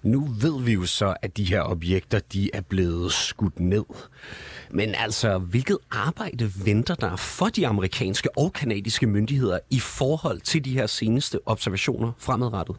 Nu 0.03 0.29
ved 0.41 0.63
vi 0.63 0.73
jo 0.73 0.87
så, 0.87 1.15
at 1.23 1.37
de 1.37 1.45
her 1.45 1.63
objekter 1.63 2.19
de 2.19 2.51
er 2.55 2.61
blevet 2.61 3.13
skudt 3.13 3.61
ned. 3.61 3.85
Men 4.71 4.95
altså, 4.95 5.39
hvilket 5.39 5.79
arbejde 5.91 6.53
venter 6.65 6.95
der 6.95 7.17
for 7.17 7.47
de 7.47 7.67
amerikanske 7.67 8.39
og 8.39 8.53
kanadiske 8.53 9.07
myndigheder 9.07 9.59
i 9.71 9.79
forhold 9.79 10.41
til 10.41 10.65
de 10.65 10.73
her 10.73 10.87
seneste 10.87 11.39
observationer 11.47 12.13
fremadrettet? 12.19 12.77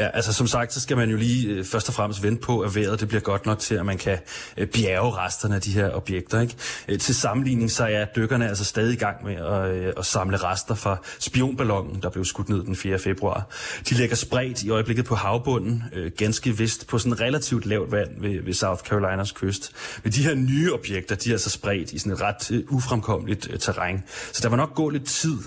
Ja, 0.00 0.08
altså 0.08 0.32
som 0.32 0.46
sagt, 0.46 0.72
så 0.72 0.80
skal 0.80 0.96
man 0.96 1.10
jo 1.10 1.16
lige 1.16 1.48
øh, 1.48 1.64
først 1.64 1.88
og 1.88 1.94
fremmest 1.94 2.22
vente 2.22 2.42
på, 2.42 2.60
at 2.60 2.74
vejret 2.74 3.00
det 3.00 3.08
bliver 3.08 3.20
godt 3.20 3.46
nok 3.46 3.58
til, 3.58 3.74
at 3.74 3.86
man 3.86 3.98
kan 3.98 4.18
øh, 4.56 4.66
bjerge 4.66 5.16
resterne 5.16 5.54
af 5.54 5.60
de 5.60 5.70
her 5.70 5.90
objekter. 5.90 6.40
Ikke? 6.40 6.54
Øh, 6.88 6.98
til 6.98 7.14
sammenligning 7.14 7.70
så 7.70 7.84
er 7.84 8.04
dykkerne 8.04 8.48
altså 8.48 8.64
stadig 8.64 8.92
i 8.92 8.96
gang 8.96 9.24
med 9.24 9.34
at, 9.34 9.94
at 9.98 10.06
samle 10.06 10.36
rester 10.36 10.74
fra 10.74 10.96
spionballonen, 11.18 12.02
der 12.02 12.10
blev 12.10 12.24
skudt 12.24 12.48
ned 12.48 12.64
den 12.64 12.76
4. 12.76 12.98
februar. 12.98 13.46
De 13.88 13.94
ligger 13.94 14.16
spredt 14.16 14.62
i 14.62 14.70
øjeblikket 14.70 15.04
på 15.04 15.14
havbunden, 15.14 15.82
ganske 16.16 16.56
vist 16.56 16.86
på 16.86 16.98
sådan 16.98 17.20
relativt 17.20 17.66
lavt 17.66 17.92
vand 17.92 18.20
ved, 18.20 18.42
ved 18.44 18.52
South 18.52 18.82
Carolinas 18.82 19.32
kyst. 19.32 19.72
Men 20.04 20.12
de 20.12 20.22
her 20.22 20.34
nye 20.34 20.72
objekter, 20.74 21.14
de 21.14 21.28
er 21.28 21.34
altså 21.34 21.50
spredt 21.50 21.92
i 21.92 21.98
sådan 21.98 22.12
et 22.12 22.20
ret 22.20 22.64
ufremkommeligt 22.68 23.48
terræn. 23.60 24.02
Så 24.32 24.40
der 24.42 24.48
var 24.48 24.56
nok 24.56 24.74
gå 24.74 24.88
lidt 24.88 25.06
tid. 25.06 25.38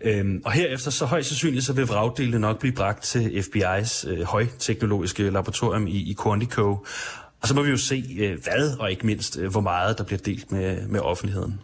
Øhm, 0.00 0.42
og 0.44 0.52
herefter 0.52 0.90
så 0.90 1.04
højst 1.04 1.28
sandsynligt 1.28 1.64
så 1.64 1.72
vil 1.72 1.86
vragdelene 1.86 2.38
nok 2.38 2.58
blive 2.58 2.74
bragt 2.74 3.02
til 3.02 3.44
FBI's 3.48 4.01
øh, 4.04 4.22
højteknologiske 4.22 5.30
laboratorium 5.30 5.86
i, 5.86 5.96
i 6.10 6.16
Quantico. 6.22 6.86
Og 7.40 7.48
så 7.48 7.54
må 7.54 7.62
vi 7.62 7.70
jo 7.70 7.76
se, 7.76 8.04
øh, 8.18 8.38
hvad 8.42 8.78
og 8.78 8.90
ikke 8.90 9.06
mindst, 9.06 9.38
øh, 9.38 9.50
hvor 9.50 9.60
meget 9.60 9.98
der 9.98 10.04
bliver 10.04 10.18
delt 10.18 10.52
med, 10.52 10.88
med 10.88 11.00
offentligheden. 11.00 11.60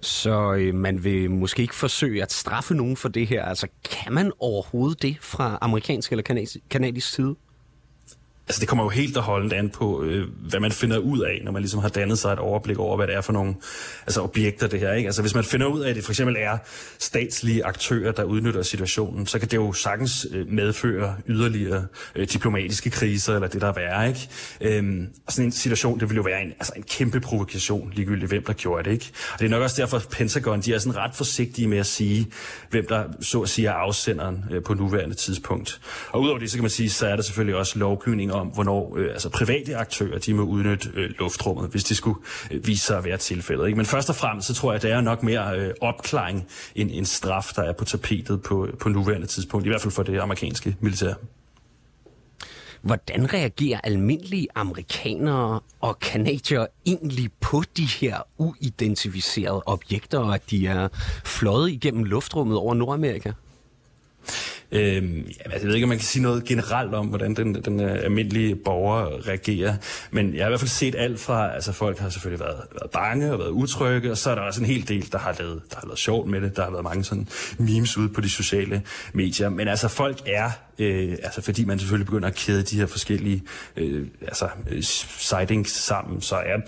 Så 0.00 0.54
øh, 0.54 0.74
man 0.74 1.04
vil 1.04 1.30
måske 1.30 1.62
ikke 1.62 1.74
forsøge 1.74 2.22
at 2.22 2.32
straffe 2.32 2.74
nogen 2.74 2.96
for 2.96 3.08
det 3.08 3.26
her. 3.26 3.44
Altså, 3.44 3.66
kan 3.84 4.12
man 4.12 4.32
overhovedet 4.38 5.02
det 5.02 5.16
fra 5.20 5.58
amerikansk 5.60 6.10
eller 6.12 6.22
kanadisk, 6.22 6.56
kanadisk 6.70 7.12
side? 7.12 7.36
Altså 8.48 8.60
det 8.60 8.68
kommer 8.68 8.84
jo 8.84 8.90
helt 8.90 9.16
og 9.16 9.22
holdent 9.22 9.52
an 9.52 9.70
på, 9.70 10.02
øh, 10.02 10.28
hvad 10.48 10.60
man 10.60 10.72
finder 10.72 10.98
ud 10.98 11.20
af, 11.20 11.40
når 11.44 11.52
man 11.52 11.62
ligesom 11.62 11.80
har 11.80 11.88
dannet 11.88 12.18
sig 12.18 12.32
et 12.32 12.38
overblik 12.38 12.78
over, 12.78 12.96
hvad 12.96 13.06
det 13.06 13.14
er 13.14 13.20
for 13.20 13.32
nogle 13.32 13.54
altså 14.06 14.22
objekter 14.22 14.66
det 14.66 14.80
her. 14.80 14.92
Ikke? 14.92 15.06
Altså 15.06 15.22
hvis 15.22 15.34
man 15.34 15.44
finder 15.44 15.66
ud 15.66 15.80
af, 15.80 15.90
at 15.90 15.96
det 15.96 16.04
for 16.04 16.12
eksempel 16.12 16.36
er 16.38 16.58
statslige 16.98 17.64
aktører, 17.64 18.12
der 18.12 18.24
udnytter 18.24 18.62
situationen, 18.62 19.26
så 19.26 19.38
kan 19.38 19.48
det 19.48 19.56
jo 19.56 19.72
sagtens 19.72 20.26
øh, 20.30 20.48
medføre 20.48 21.16
yderligere 21.28 21.86
øh, 22.14 22.28
diplomatiske 22.28 22.90
kriser, 22.90 23.34
eller 23.34 23.48
det 23.48 23.60
der 23.60 23.68
er 23.68 23.72
værre. 23.72 24.08
Ikke? 24.08 24.28
Øhm, 24.60 25.08
og 25.26 25.32
sådan 25.32 25.46
en 25.46 25.52
situation, 25.52 26.00
det 26.00 26.08
vil 26.08 26.16
jo 26.16 26.22
være 26.22 26.42
en, 26.42 26.48
altså 26.48 26.72
en 26.76 26.82
kæmpe 26.82 27.20
provokation, 27.20 27.92
ligegyldigt 27.94 28.30
hvem 28.30 28.44
der 28.44 28.52
gjorde 28.52 28.84
det. 28.84 28.92
Ikke? 28.92 29.10
Og 29.32 29.38
det 29.38 29.44
er 29.44 29.50
nok 29.50 29.62
også 29.62 29.82
derfor, 29.82 29.96
at 29.96 30.08
Pentagon 30.10 30.60
de 30.60 30.74
er 30.74 30.78
sådan 30.78 30.96
ret 30.96 31.14
forsigtige 31.14 31.68
med 31.68 31.78
at 31.78 31.86
sige, 31.86 32.26
hvem 32.70 32.86
der 32.86 33.04
så 33.20 33.40
at 33.40 33.48
sige 33.48 33.68
er 33.68 33.72
afsenderen 33.72 34.44
øh, 34.50 34.62
på 34.62 34.74
nuværende 34.74 35.14
tidspunkt. 35.14 35.80
Og 36.10 36.20
udover 36.22 36.38
det, 36.38 36.50
så 36.50 36.56
kan 36.56 36.62
man 36.62 36.70
sige, 36.70 36.90
så 36.90 37.06
er 37.06 37.16
der 37.16 37.22
selvfølgelig 37.22 37.56
også 37.56 37.78
lovgivning 37.78 38.31
om, 38.32 38.46
hvornår 38.46 38.96
øh, 38.96 39.10
altså 39.12 39.28
private 39.28 39.76
aktører 39.76 40.18
de 40.18 40.34
må 40.34 40.42
udnytte 40.42 40.88
øh, 40.94 41.10
luftrummet, 41.18 41.70
hvis 41.70 41.84
det 41.84 41.96
skulle 41.96 42.20
øh, 42.50 42.66
vise 42.66 42.86
sig 42.86 42.98
at 42.98 43.04
være 43.04 43.16
tilfældet. 43.16 43.66
Ikke? 43.66 43.76
Men 43.76 43.86
først 43.86 44.08
og 44.08 44.16
fremmest, 44.16 44.46
så 44.48 44.54
tror 44.54 44.72
jeg, 44.72 44.76
at 44.76 44.82
det 44.82 44.90
er 44.90 45.00
nok 45.00 45.22
mere 45.22 45.58
øh, 45.58 45.74
opklaring 45.80 46.46
end 46.74 46.90
en 46.92 47.04
straf, 47.04 47.52
der 47.56 47.62
er 47.62 47.72
på 47.72 47.84
tapetet 47.84 48.42
på, 48.42 48.66
øh, 48.66 48.74
på 48.74 48.88
nuværende 48.88 49.26
tidspunkt, 49.26 49.66
i 49.66 49.68
hvert 49.68 49.80
fald 49.80 49.92
for 49.92 50.02
det 50.02 50.20
amerikanske 50.20 50.76
militær. 50.80 51.14
Hvordan 52.82 53.32
reagerer 53.32 53.80
almindelige 53.84 54.48
amerikanere 54.54 55.60
og 55.80 55.98
kanadier 55.98 56.66
egentlig 56.86 57.30
på 57.40 57.62
de 57.76 57.84
her 58.00 58.16
uidentificerede 58.38 59.62
objekter, 59.66 60.18
og 60.18 60.34
at 60.34 60.50
de 60.50 60.66
er 60.66 60.88
fløjet 61.24 61.70
igennem 61.70 62.04
luftrummet 62.04 62.56
over 62.56 62.74
Nordamerika? 62.74 63.32
Øhm, 64.72 65.26
altså, 65.26 65.58
jeg 65.58 65.66
ved 65.66 65.74
ikke, 65.74 65.84
om 65.84 65.88
man 65.88 65.98
kan 65.98 66.04
sige 66.04 66.22
noget 66.22 66.44
generelt 66.44 66.94
om, 66.94 67.06
hvordan 67.06 67.34
den, 67.34 67.54
den 67.54 67.80
øh, 67.80 68.04
almindelige 68.04 68.56
borger 68.56 69.28
reagerer, 69.28 69.76
men 70.10 70.34
jeg 70.34 70.42
har 70.42 70.48
i 70.48 70.50
hvert 70.50 70.60
fald 70.60 70.68
set 70.68 70.94
alt 70.98 71.20
fra, 71.20 71.54
altså 71.54 71.72
folk 71.72 71.98
har 71.98 72.08
selvfølgelig 72.08 72.40
været, 72.40 72.60
været 72.72 72.90
bange 72.90 73.32
og 73.32 73.38
været 73.38 73.50
utrygge, 73.50 74.10
og 74.10 74.18
så 74.18 74.30
er 74.30 74.34
der 74.34 74.42
også 74.42 74.60
en 74.60 74.66
hel 74.66 74.88
del, 74.88 75.12
der 75.12 75.18
har 75.18 75.36
lavet, 75.38 75.62
der 75.70 75.76
har 75.76 75.86
lavet 75.86 75.98
sjov 75.98 76.28
med 76.28 76.40
det. 76.40 76.56
Der 76.56 76.64
har 76.64 76.70
været 76.70 76.84
mange 76.84 77.04
sådan 77.04 77.28
memes 77.58 77.96
ude 77.96 78.08
på 78.08 78.20
de 78.20 78.30
sociale 78.30 78.82
medier, 79.12 79.48
men 79.48 79.68
altså 79.68 79.88
folk 79.88 80.22
er, 80.26 80.50
øh, 80.78 81.12
altså 81.22 81.42
fordi 81.42 81.64
man 81.64 81.78
selvfølgelig 81.78 82.06
begynder 82.06 82.28
at 82.28 82.34
kæde 82.34 82.62
de 82.62 82.76
her 82.76 82.86
forskellige 82.86 83.42
øh, 83.76 84.06
altså, 84.22 84.48
øh, 84.70 84.82
sightings 84.82 85.70
sammen, 85.70 86.20
så 86.20 86.36
er 86.36 86.60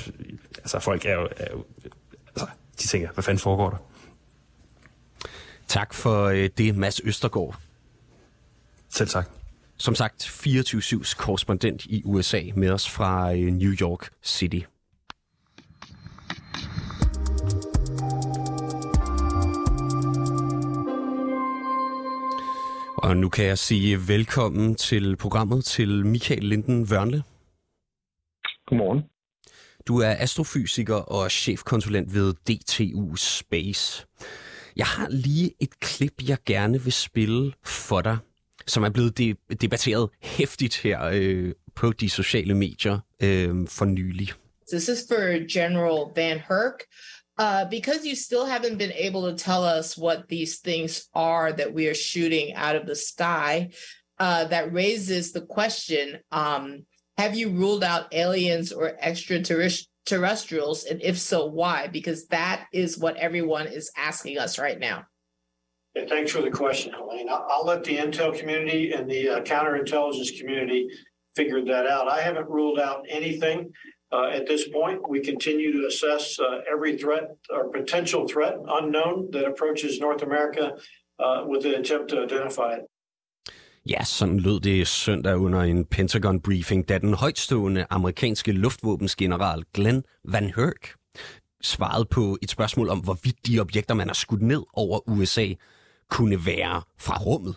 altså 0.56 0.78
folk 0.78 1.06
er 1.06 1.14
jo, 1.14 1.28
er 1.37 1.46
jo 1.52 1.64
altså, 2.28 2.46
de 2.82 2.87
tænker, 2.87 3.08
hvad 3.14 3.25
fanden 3.25 3.38
foregår 3.38 3.70
der? 3.70 3.76
Tak 5.68 5.94
for 5.94 6.25
øh, 6.25 6.49
det, 6.58 6.76
Mads 6.76 7.00
Østergaard. 7.04 7.61
Selv 8.94 9.08
tak. 9.08 9.30
Som 9.76 9.94
sagt, 9.94 10.22
24-7's 10.24 11.14
korrespondent 11.14 11.84
i 11.84 12.02
USA 12.04 12.40
med 12.56 12.70
os 12.70 12.90
fra 12.90 13.32
øh, 13.32 13.46
New 13.46 13.72
York 13.80 14.10
City. 14.22 14.60
Og 22.96 23.16
nu 23.16 23.28
kan 23.28 23.44
jeg 23.44 23.58
sige 23.58 24.08
velkommen 24.08 24.74
til 24.74 25.16
programmet 25.16 25.64
til 25.64 26.06
Michael 26.06 26.44
Linden 26.44 26.90
Vørnle. 26.90 27.22
Godmorgen. 28.66 29.02
Du 29.86 29.98
er 29.98 30.14
astrofysiker 30.18 30.94
og 30.94 31.30
chefkonsulent 31.30 32.14
ved 32.14 32.34
DTU 32.34 33.16
Space. 33.16 34.06
Jeg 34.76 34.86
har 34.86 35.08
lige 35.08 35.54
et 35.60 35.80
klip, 35.80 36.12
jeg 36.28 36.38
gerne 36.46 36.82
vil 36.82 36.92
spille 36.92 37.52
for 37.64 38.00
dig, 38.00 38.18
som 38.66 38.83
er 38.85 38.90
blevet 38.90 39.18
de- 39.18 39.35
debatteret 39.61 40.09
hæftigt 40.23 40.76
her 40.76 41.02
øh, 41.12 41.52
på 41.75 41.92
de 41.92 42.11
sociale 42.11 42.54
medier 42.54 42.99
øh, 43.23 43.68
for 43.68 43.85
nylig. 43.85 44.33
This 44.73 44.88
is 44.88 45.04
for 45.09 45.52
General 45.52 46.12
Van 46.16 46.38
Herk. 46.38 46.80
Uh, 47.37 47.68
because 47.68 48.06
you 48.06 48.14
still 48.14 48.47
haven't 48.47 48.78
been 48.78 48.92
able 48.92 49.23
to 49.23 49.37
tell 49.37 49.64
us 49.64 49.99
what 49.99 50.28
these 50.28 50.61
things 50.61 51.09
are 51.14 51.52
that 51.52 51.75
we 51.75 51.88
are 51.88 51.94
shooting 51.94 52.54
out 52.54 52.76
of 52.76 52.87
the 52.87 52.94
sky, 52.94 53.71
uh, 54.21 54.44
that 54.44 54.73
raises 54.73 55.33
the 55.33 55.40
question 55.40 56.18
um, 56.30 56.87
Have 57.18 57.35
you 57.37 57.50
ruled 57.50 57.83
out 57.83 58.12
aliens 58.12 58.73
or 58.73 58.92
extraterrestrials? 59.00 60.85
And 60.85 61.02
if 61.02 61.18
so, 61.18 61.47
why? 61.47 61.88
Because 61.88 62.26
that 62.28 62.66
is 62.73 62.99
what 62.99 63.16
everyone 63.16 63.66
is 63.66 63.90
asking 63.97 64.38
us 64.38 64.59
right 64.59 64.78
now. 64.78 65.04
And 65.96 66.08
thanks 66.08 66.32
for 66.32 66.42
the 66.42 66.50
question, 66.50 66.92
Helene. 66.92 67.28
I'll, 67.28 67.46
I'll 67.50 67.66
let 67.66 67.84
the 67.84 67.96
intel 67.96 68.36
community 68.38 68.92
and 68.92 69.08
the 69.08 69.28
uh, 69.28 69.40
counterintelligence 69.40 70.38
community 70.38 70.88
figure 71.36 71.64
that 71.64 71.86
out. 71.86 72.08
I 72.08 72.20
haven't 72.20 72.48
ruled 72.48 72.78
out 72.80 73.04
anything 73.08 73.72
uh, 74.12 74.28
at 74.38 74.46
this 74.46 74.68
point. 74.68 74.98
We 75.08 75.20
continue 75.20 75.70
to 75.78 75.86
assess 75.86 76.38
uh, 76.38 76.60
every 76.72 76.98
threat 76.98 77.26
or 77.50 77.70
potential 77.80 78.26
threat 78.32 78.54
unknown 78.78 79.30
that 79.32 79.44
approaches 79.44 80.00
North 80.00 80.22
America 80.22 80.64
uh, 81.18 81.44
with 81.50 81.64
an 81.66 81.74
attempt 81.74 82.10
to 82.10 82.22
identify 82.22 82.72
it. 82.78 82.84
Ja, 83.86 84.04
sådan 84.04 84.38
lød 84.38 84.60
det 84.60 84.86
søndag 84.86 85.36
under 85.36 85.60
en 85.60 85.84
Pentagon-briefing, 85.84 86.88
da 86.88 86.98
den 86.98 87.14
højtstående 87.14 87.86
amerikanske 87.90 88.52
luftvåbensgeneral 88.52 89.64
Glenn 89.74 90.02
Van 90.24 90.52
Herk 90.56 90.94
svarede 91.62 92.04
på 92.04 92.38
et 92.42 92.50
spørgsmål 92.50 92.88
om, 92.88 92.98
hvorvidt 92.98 93.46
de 93.46 93.60
objekter, 93.60 93.94
man 93.94 94.06
har 94.06 94.14
skudt 94.14 94.42
ned 94.42 94.62
over 94.72 95.08
USA, 95.08 95.46
kunne 96.11 96.37
være 96.46 96.82
fra 96.99 97.16
rummet. 97.18 97.56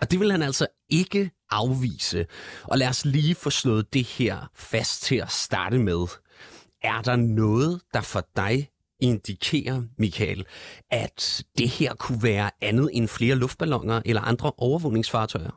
Og 0.00 0.10
det 0.10 0.20
vil 0.20 0.30
han 0.30 0.42
altså 0.42 0.66
ikke 0.90 1.30
afvise. 1.50 2.26
Og 2.64 2.78
lad 2.78 2.88
os 2.88 3.04
lige 3.04 3.34
få 3.34 3.50
slået 3.50 3.94
det 3.94 4.06
her 4.18 4.36
fast 4.54 5.02
til 5.02 5.16
at 5.16 5.30
starte 5.30 5.78
med. 5.78 6.02
Er 6.82 7.00
der 7.02 7.16
noget, 7.16 7.80
der 7.94 8.00
for 8.00 8.22
dig 8.36 8.68
indikerer, 9.00 9.82
Michael, 9.98 10.46
at 10.90 11.44
det 11.58 11.68
her 11.78 11.94
kunne 11.94 12.22
være 12.22 12.50
andet 12.62 12.90
end 12.92 13.08
flere 13.18 13.36
luftballoner 13.36 14.02
eller 14.06 14.22
andre 14.22 14.52
overvågningsfartøjer? 14.58 15.54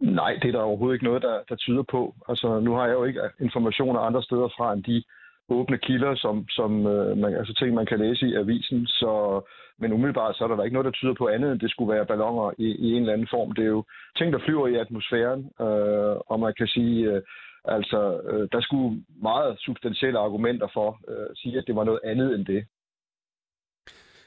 Nej, 0.00 0.32
det 0.42 0.48
er 0.48 0.52
der 0.52 0.60
overhovedet 0.60 0.94
ikke 0.94 1.04
noget, 1.04 1.22
der, 1.22 1.36
der 1.48 1.56
tyder 1.56 1.82
på. 1.90 2.14
Altså, 2.28 2.60
nu 2.60 2.72
har 2.74 2.86
jeg 2.86 2.92
jo 2.92 3.04
ikke 3.04 3.20
informationer 3.40 4.00
andre 4.00 4.22
steder 4.22 4.48
fra 4.56 4.72
end 4.72 4.84
de 4.84 5.02
åbne 5.48 5.78
kilder, 5.78 6.14
som, 6.16 6.44
som 6.48 6.86
øh, 6.86 7.16
man, 7.18 7.34
altså 7.34 7.54
ting, 7.54 7.74
man 7.74 7.86
kan 7.86 7.98
læse 7.98 8.26
i 8.28 8.34
avisen. 8.34 8.86
Så, 8.86 9.40
men 9.80 9.92
umiddelbart 9.92 10.36
så 10.36 10.44
er 10.44 10.48
der, 10.48 10.56
der 10.56 10.64
ikke 10.64 10.78
noget, 10.78 10.90
der 10.90 10.98
tyder 10.98 11.14
på 11.14 11.28
andet, 11.28 11.52
end 11.52 11.60
det 11.60 11.70
skulle 11.70 11.92
være 11.94 12.06
ballonger 12.06 12.50
i, 12.58 12.66
i 12.86 12.92
en 12.92 13.00
eller 13.00 13.12
anden 13.12 13.28
form. 13.30 13.52
Det 13.52 13.64
er 13.64 13.68
jo 13.68 13.84
ting, 14.16 14.32
der 14.32 14.38
flyver 14.38 14.66
i 14.68 14.76
atmosfæren, 14.76 15.40
øh, 15.60 16.16
og 16.30 16.40
man 16.40 16.54
kan 16.58 16.66
sige, 16.66 17.10
øh, 17.10 17.22
altså, 17.64 18.20
øh, 18.30 18.48
der 18.52 18.60
skulle 18.60 19.04
meget 19.22 19.58
substantielle 19.58 20.18
argumenter 20.18 20.68
for 20.72 21.00
øh, 21.08 21.26
at 21.30 21.36
sige, 21.36 21.58
at 21.58 21.64
det 21.66 21.76
var 21.76 21.84
noget 21.84 22.00
andet 22.04 22.34
end 22.34 22.46
det. 22.46 22.64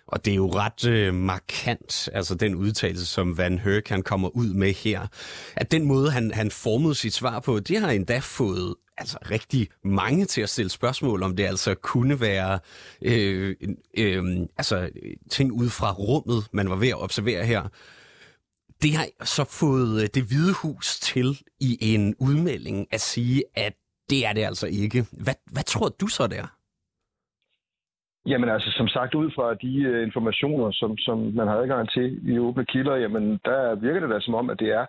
Og 0.07 0.25
det 0.25 0.31
er 0.31 0.36
jo 0.36 0.51
ret 0.53 0.86
øh, 0.86 1.13
markant, 1.13 2.10
altså 2.13 2.36
den 2.36 2.55
udtalelse, 2.55 3.05
som 3.05 3.38
Van 3.38 3.60
Herk 3.60 3.88
han 3.88 4.03
kommer 4.03 4.29
ud 4.29 4.53
med 4.53 4.74
her. 4.74 5.07
At 5.55 5.72
den 5.72 5.86
måde, 5.86 6.12
han, 6.12 6.31
han 6.31 6.51
formede 6.51 6.95
sit 6.95 7.13
svar 7.13 7.39
på, 7.39 7.60
det 7.60 7.79
har 7.79 7.91
endda 7.91 8.19
fået 8.19 8.75
altså, 8.98 9.17
rigtig 9.31 9.69
mange 9.83 10.25
til 10.25 10.41
at 10.41 10.50
stille 10.50 10.69
spørgsmål, 10.69 11.24
om 11.24 11.36
det 11.36 11.45
altså 11.45 11.75
kunne 11.75 12.22
være 12.22 12.60
øh, 13.01 13.55
øh, 13.98 14.24
altså, 14.57 14.89
ting 15.31 15.51
ud 15.51 15.69
fra 15.69 15.91
rummet, 15.91 16.48
man 16.53 16.69
var 16.69 16.75
ved 16.75 16.89
at 16.89 17.01
observere 17.01 17.45
her. 17.45 17.63
Det 18.81 18.93
har 18.93 19.07
så 19.24 19.43
fået 19.43 20.03
øh, 20.03 20.10
det 20.13 20.24
hvide 20.24 20.53
hus 20.53 21.00
til 21.00 21.39
i 21.60 21.93
en 21.93 22.15
udmelding 22.19 22.88
at 22.91 23.01
sige, 23.01 23.43
at 23.55 23.74
det 24.10 24.25
er 24.25 24.33
det 24.33 24.43
altså 24.43 24.67
ikke. 24.67 25.05
Hvad, 25.12 25.33
hvad 25.51 25.63
tror 25.63 25.89
du 25.89 26.07
så 26.07 26.27
der? 26.27 26.52
Jamen 28.25 28.49
altså, 28.49 28.71
som 28.71 28.87
sagt, 28.87 29.15
ud 29.15 29.31
fra 29.35 29.53
de 29.53 29.73
uh, 29.89 30.03
informationer, 30.03 30.71
som, 30.71 30.97
som 30.97 31.17
man 31.17 31.47
har 31.47 31.57
adgang 31.57 31.89
til 31.89 32.33
i 32.33 32.39
åbne 32.39 32.65
kilder, 32.65 32.95
jamen 32.95 33.39
der 33.45 33.75
virker 33.75 33.99
det 33.99 34.09
da 34.09 34.19
som 34.19 34.35
om, 34.35 34.49
at 34.49 34.59
det 34.59 34.69
er 34.69 34.85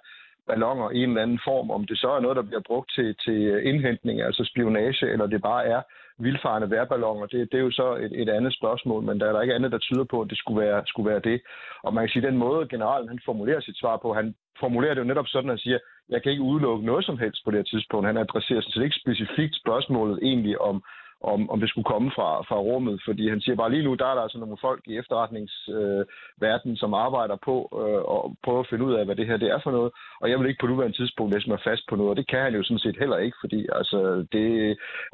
ballonger 0.47 0.91
i 0.91 1.03
en 1.03 1.09
eller 1.09 1.23
anden 1.23 1.41
form. 1.45 1.71
Om 1.71 1.85
det 1.85 1.99
så 1.99 2.11
er 2.11 2.21
noget, 2.21 2.37
der 2.37 2.43
bliver 2.43 2.61
brugt 2.67 2.91
til, 2.95 3.17
til 3.25 3.67
indhentning, 3.67 4.21
altså 4.21 4.45
spionage, 4.45 5.11
eller 5.13 5.27
det 5.27 5.43
bare 5.43 5.65
er 5.67 5.83
vildfarende 6.19 6.71
værballoner, 6.71 7.27
det, 7.27 7.53
det 7.53 7.59
er 7.59 7.63
jo 7.63 7.71
så 7.71 7.97
et, 7.97 8.13
et 8.23 8.29
andet 8.29 8.55
spørgsmål, 8.55 9.03
men 9.03 9.21
der 9.21 9.27
er 9.27 9.33
der 9.33 9.43
ikke 9.43 9.55
andet, 9.55 9.73
der 9.73 9.79
tyder 9.79 10.05
på, 10.05 10.21
at 10.21 10.31
det 10.31 10.39
skulle 10.39 10.61
være, 10.61 10.83
skulle 10.87 11.11
være 11.11 11.21
det. 11.21 11.41
Og 11.83 11.95
man 11.95 12.03
kan 12.03 12.09
sige, 12.09 12.27
at 12.27 12.33
den 12.33 12.39
måde, 12.39 12.69
generalen 12.69 13.09
han 13.09 13.21
formulerer 13.25 13.61
sit 13.61 13.79
svar 13.79 13.97
på, 13.97 14.15
han 14.15 14.35
formulerer 14.61 14.95
det 14.95 15.01
jo 15.01 15.07
netop 15.13 15.29
sådan, 15.29 15.51
at 15.51 15.53
han 15.53 15.59
siger, 15.59 15.79
jeg 16.09 16.23
kan 16.23 16.33
ikke 16.33 16.43
udelukke 16.51 16.87
noget 16.87 17.05
som 17.05 17.19
helst 17.19 17.45
på 17.45 17.51
det 17.51 17.59
her 17.59 17.65
tidspunkt. 17.65 18.07
Han 18.07 18.17
adresserer 18.17 18.61
sig 18.61 18.85
ikke 18.85 19.01
specifikt 19.03 19.55
spørgsmålet 19.57 20.19
egentlig 20.23 20.61
om, 20.61 20.85
om, 21.33 21.51
om 21.53 21.61
det 21.61 21.69
skulle 21.69 21.91
komme 21.93 22.11
fra, 22.17 22.29
fra 22.49 22.59
rummet, 22.69 22.97
fordi 23.07 23.25
han 23.29 23.41
siger 23.41 23.57
bare 23.57 23.73
lige 23.73 23.87
nu, 23.87 23.95
der 23.95 24.07
er 24.07 24.15
der 24.15 24.23
altså 24.23 24.39
nogle 24.39 24.65
folk 24.67 24.83
i 24.87 24.99
efterretningsverdenen, 25.01 26.77
øh, 26.77 26.83
som 26.83 26.95
arbejder 26.95 27.37
på 27.49 27.57
øh, 27.83 28.03
og 28.15 28.23
prøver 28.45 28.61
at 28.61 28.71
finde 28.71 28.85
ud 28.85 28.95
af, 28.99 29.05
hvad 29.05 29.17
det 29.17 29.27
her 29.27 29.37
det 29.37 29.51
er 29.51 29.61
for 29.63 29.73
noget, 29.79 29.91
og 30.21 30.31
jeg 30.31 30.39
vil 30.39 30.49
ikke 30.49 30.63
på 30.63 30.71
nuværende 30.71 30.97
tidspunkt 30.97 31.35
læse 31.35 31.49
mig 31.49 31.61
fast 31.69 31.85
på 31.89 31.95
noget, 31.97 32.11
og 32.11 32.17
det 32.17 32.29
kan 32.29 32.43
han 32.43 32.55
jo 32.55 32.63
sådan 32.63 32.85
set 32.87 32.99
heller 33.03 33.19
ikke, 33.19 33.37
fordi 33.41 33.61
altså, 33.79 33.99
det 34.37 34.49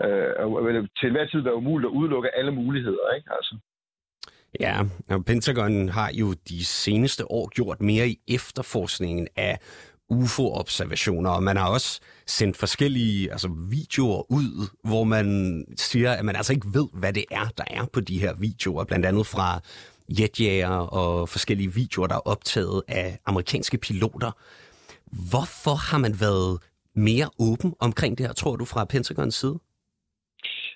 øh, 0.04 0.66
vil 0.66 0.88
til 0.98 1.06
enhver 1.06 1.26
tid 1.26 1.40
være 1.40 1.60
umuligt 1.62 1.90
at 1.90 1.96
udelukke 1.98 2.34
alle 2.38 2.52
muligheder, 2.60 3.06
ikke? 3.16 3.30
Altså. 3.38 3.54
Ja, 4.60 4.76
og 5.10 5.24
Pentagon 5.24 5.88
har 5.88 6.10
jo 6.20 6.32
de 6.48 6.64
seneste 6.64 7.30
år 7.30 7.48
gjort 7.48 7.80
mere 7.80 8.08
i 8.08 8.16
efterforskningen 8.28 9.28
af 9.36 9.58
UFO-observationer, 10.10 11.30
og 11.30 11.42
man 11.42 11.56
har 11.56 11.68
også 11.68 12.00
sendt 12.26 12.56
forskellige 12.56 13.32
altså, 13.32 13.48
videoer 13.68 14.32
ud, 14.32 14.68
hvor 14.84 15.04
man 15.04 15.64
siger, 15.76 16.12
at 16.12 16.24
man 16.24 16.36
altså 16.36 16.52
ikke 16.52 16.66
ved, 16.72 16.88
hvad 16.92 17.12
det 17.12 17.24
er, 17.30 17.46
der 17.58 17.64
er 17.66 17.86
på 17.92 18.00
de 18.00 18.18
her 18.18 18.34
videoer, 18.34 18.84
blandt 18.84 19.06
andet 19.06 19.26
fra 19.26 19.60
jetjæger 20.08 20.68
og 20.68 21.28
forskellige 21.28 21.74
videoer, 21.74 22.06
der 22.06 22.14
er 22.14 22.28
optaget 22.28 22.82
af 22.88 23.18
amerikanske 23.26 23.78
piloter. 23.78 24.30
Hvorfor 25.30 25.74
har 25.74 25.98
man 25.98 26.20
været 26.20 26.58
mere 26.96 27.30
åben 27.38 27.74
omkring 27.80 28.18
det 28.18 28.26
her, 28.26 28.32
tror 28.32 28.56
du, 28.56 28.64
fra 28.64 28.84
Pentagons 28.84 29.34
side? 29.34 29.58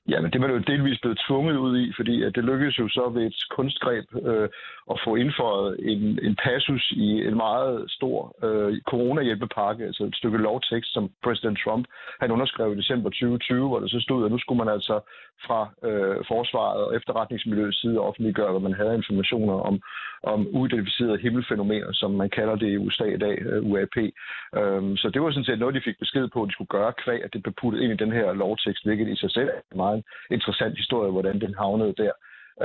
Jamen, 0.09 0.31
det 0.33 0.41
var 0.41 0.49
jo 0.49 0.59
delvis 0.59 1.01
blevet 1.01 1.23
tvunget 1.29 1.57
ud 1.57 1.79
i, 1.79 1.93
fordi 1.97 2.23
at 2.23 2.35
det 2.35 2.45
lykkedes 2.45 2.79
jo 2.79 2.89
så 2.89 3.11
ved 3.15 3.27
et 3.27 3.37
kunstgreb 3.51 4.05
øh, 4.23 4.49
at 4.91 5.01
få 5.05 5.15
indføjet 5.15 5.77
en, 5.93 6.19
en 6.23 6.37
passus 6.45 6.91
i 6.91 7.09
en 7.29 7.37
meget 7.37 7.91
stor 7.91 8.19
øh, 8.47 8.81
coronahjælpepakke, 8.91 9.85
altså 9.85 10.05
et 10.05 10.17
stykke 10.17 10.39
lovtekst, 10.39 10.93
som 10.93 11.11
præsident 11.25 11.59
Trump 11.65 11.87
han 12.21 12.31
underskrev 12.31 12.73
i 12.73 12.77
december 12.77 13.11
2020, 13.11 13.69
hvor 13.69 13.81
der 13.81 13.89
så 13.89 14.01
stod, 14.01 14.25
at 14.25 14.31
nu 14.31 14.39
skulle 14.39 14.65
man 14.65 14.75
altså 14.75 15.01
fra 15.47 15.61
øh, 15.89 16.17
forsvaret 16.29 16.85
og 16.85 16.97
efterretningsmiljøets 16.97 17.81
side 17.81 18.01
offentliggøre, 18.01 18.51
hvad 18.51 18.61
man 18.69 18.75
havde 18.81 18.95
informationer 18.95 19.55
om, 19.55 19.83
om 20.23 20.47
uidentificerede 20.57 21.19
himmelfænomener, 21.19 21.91
som 21.93 22.11
man 22.11 22.31
kalder 22.31 22.57
det 22.57 22.69
i 22.73 22.77
USA 22.77 23.05
i 23.05 23.17
dag, 23.27 23.37
øh, 23.51 23.71
UAP. 23.71 23.97
Øhm, 24.59 24.97
så 24.97 25.11
det 25.11 25.23
var 25.23 25.31
sådan 25.31 25.45
set 25.45 25.59
noget, 25.59 25.75
de 25.75 25.87
fik 25.89 25.99
besked 25.99 26.29
på, 26.29 26.43
at 26.43 26.49
de 26.49 26.53
skulle 26.53 26.75
gøre 26.79 26.93
kvæg, 27.05 27.25
at 27.25 27.33
det 27.33 27.43
blev 27.43 27.55
puttet 27.61 27.81
ind 27.81 27.93
i 27.93 28.03
den 28.05 28.13
her 28.13 28.33
lovtekst, 28.33 28.85
hvilket 28.85 29.09
i 29.09 29.17
sig 29.17 29.31
selv 29.31 29.49
er 29.73 29.77
meget 29.77 29.94
interessant 30.31 30.77
historie, 30.77 31.11
hvordan 31.11 31.41
den 31.41 31.55
havnede 31.55 31.95
der. 32.03 32.13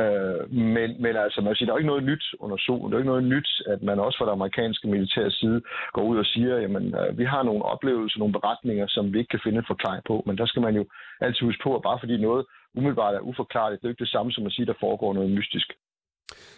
Øh, 0.01 0.41
men, 0.75 0.89
men 1.03 1.13
altså, 1.25 1.39
man 1.41 1.55
siger, 1.55 1.65
der 1.67 1.73
er 1.73 1.81
ikke 1.81 1.93
noget 1.93 2.09
nyt 2.11 2.25
under 2.39 2.57
solen. 2.65 2.87
Der 2.89 2.95
er 2.95 3.01
ikke 3.03 3.13
noget 3.15 3.31
nyt, 3.35 3.49
at 3.73 3.81
man 3.89 3.99
også 3.99 4.17
fra 4.17 4.25
det 4.25 4.37
amerikanske 4.37 4.87
militære 4.87 5.31
side 5.31 5.61
går 5.93 6.03
ud 6.11 6.17
og 6.17 6.25
siger, 6.25 6.55
jamen, 6.63 6.85
øh, 6.99 7.17
vi 7.19 7.25
har 7.33 7.43
nogle 7.43 7.63
oplevelser, 7.73 8.19
nogle 8.19 8.37
beretninger, 8.37 8.85
som 8.87 9.13
vi 9.13 9.17
ikke 9.19 9.33
kan 9.35 9.43
finde 9.43 9.57
en 9.57 9.71
forklaring 9.73 10.03
på. 10.07 10.23
Men 10.25 10.37
der 10.37 10.45
skal 10.45 10.61
man 10.61 10.75
jo 10.75 10.83
altid 11.21 11.41
huske 11.47 11.63
på, 11.63 11.75
at 11.75 11.81
bare 11.81 11.99
fordi 12.01 12.17
noget 12.17 12.45
umiddelbart 12.77 13.15
er 13.15 13.27
uforklarligt, 13.29 13.81
det 13.81 13.87
er 13.87 13.93
ikke 13.93 14.05
det 14.05 14.15
samme 14.15 14.31
som 14.31 14.45
at 14.45 14.51
sige, 14.51 14.63
at 14.63 14.67
der 14.67 14.83
foregår 14.85 15.13
noget 15.13 15.31
mystisk. 15.31 15.67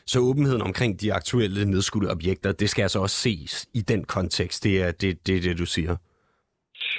Så 0.05 0.19
åbenheden 0.19 0.61
omkring 0.61 1.01
de 1.01 1.13
aktuelle 1.13 1.65
nedskudte 1.65 2.07
objekter, 2.15 2.51
det 2.51 2.69
skal 2.69 2.81
altså 2.81 2.99
også 2.99 3.15
ses 3.15 3.67
i 3.73 3.81
den 3.81 4.03
kontekst. 4.03 4.63
Det 4.63 4.83
er 4.83 4.91
det, 4.91 5.27
det, 5.27 5.43
det 5.43 5.57
du 5.57 5.65
siger. 5.65 5.95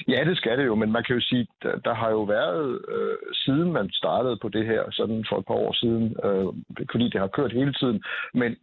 Ja, 0.08 0.24
det 0.24 0.36
skal 0.36 0.58
det 0.58 0.66
jo, 0.66 0.74
men 0.74 0.92
man 0.92 1.04
kan 1.04 1.14
jo 1.14 1.20
sige, 1.20 1.46
der, 1.62 1.76
der 1.76 1.94
har 1.94 2.10
jo 2.10 2.22
været, 2.22 2.80
øh, 2.88 3.16
siden 3.34 3.72
man 3.72 3.90
startede 3.92 4.36
på 4.42 4.48
det 4.48 4.66
her, 4.66 4.82
sådan 4.90 5.24
for 5.28 5.38
et 5.38 5.46
par 5.46 5.54
år 5.54 5.72
siden, 5.72 6.16
øh, 6.24 6.46
fordi 6.90 7.04
det 7.08 7.20
har 7.20 7.26
kørt 7.26 7.52
hele 7.52 7.72
tiden, 7.72 8.02
men 8.34 8.56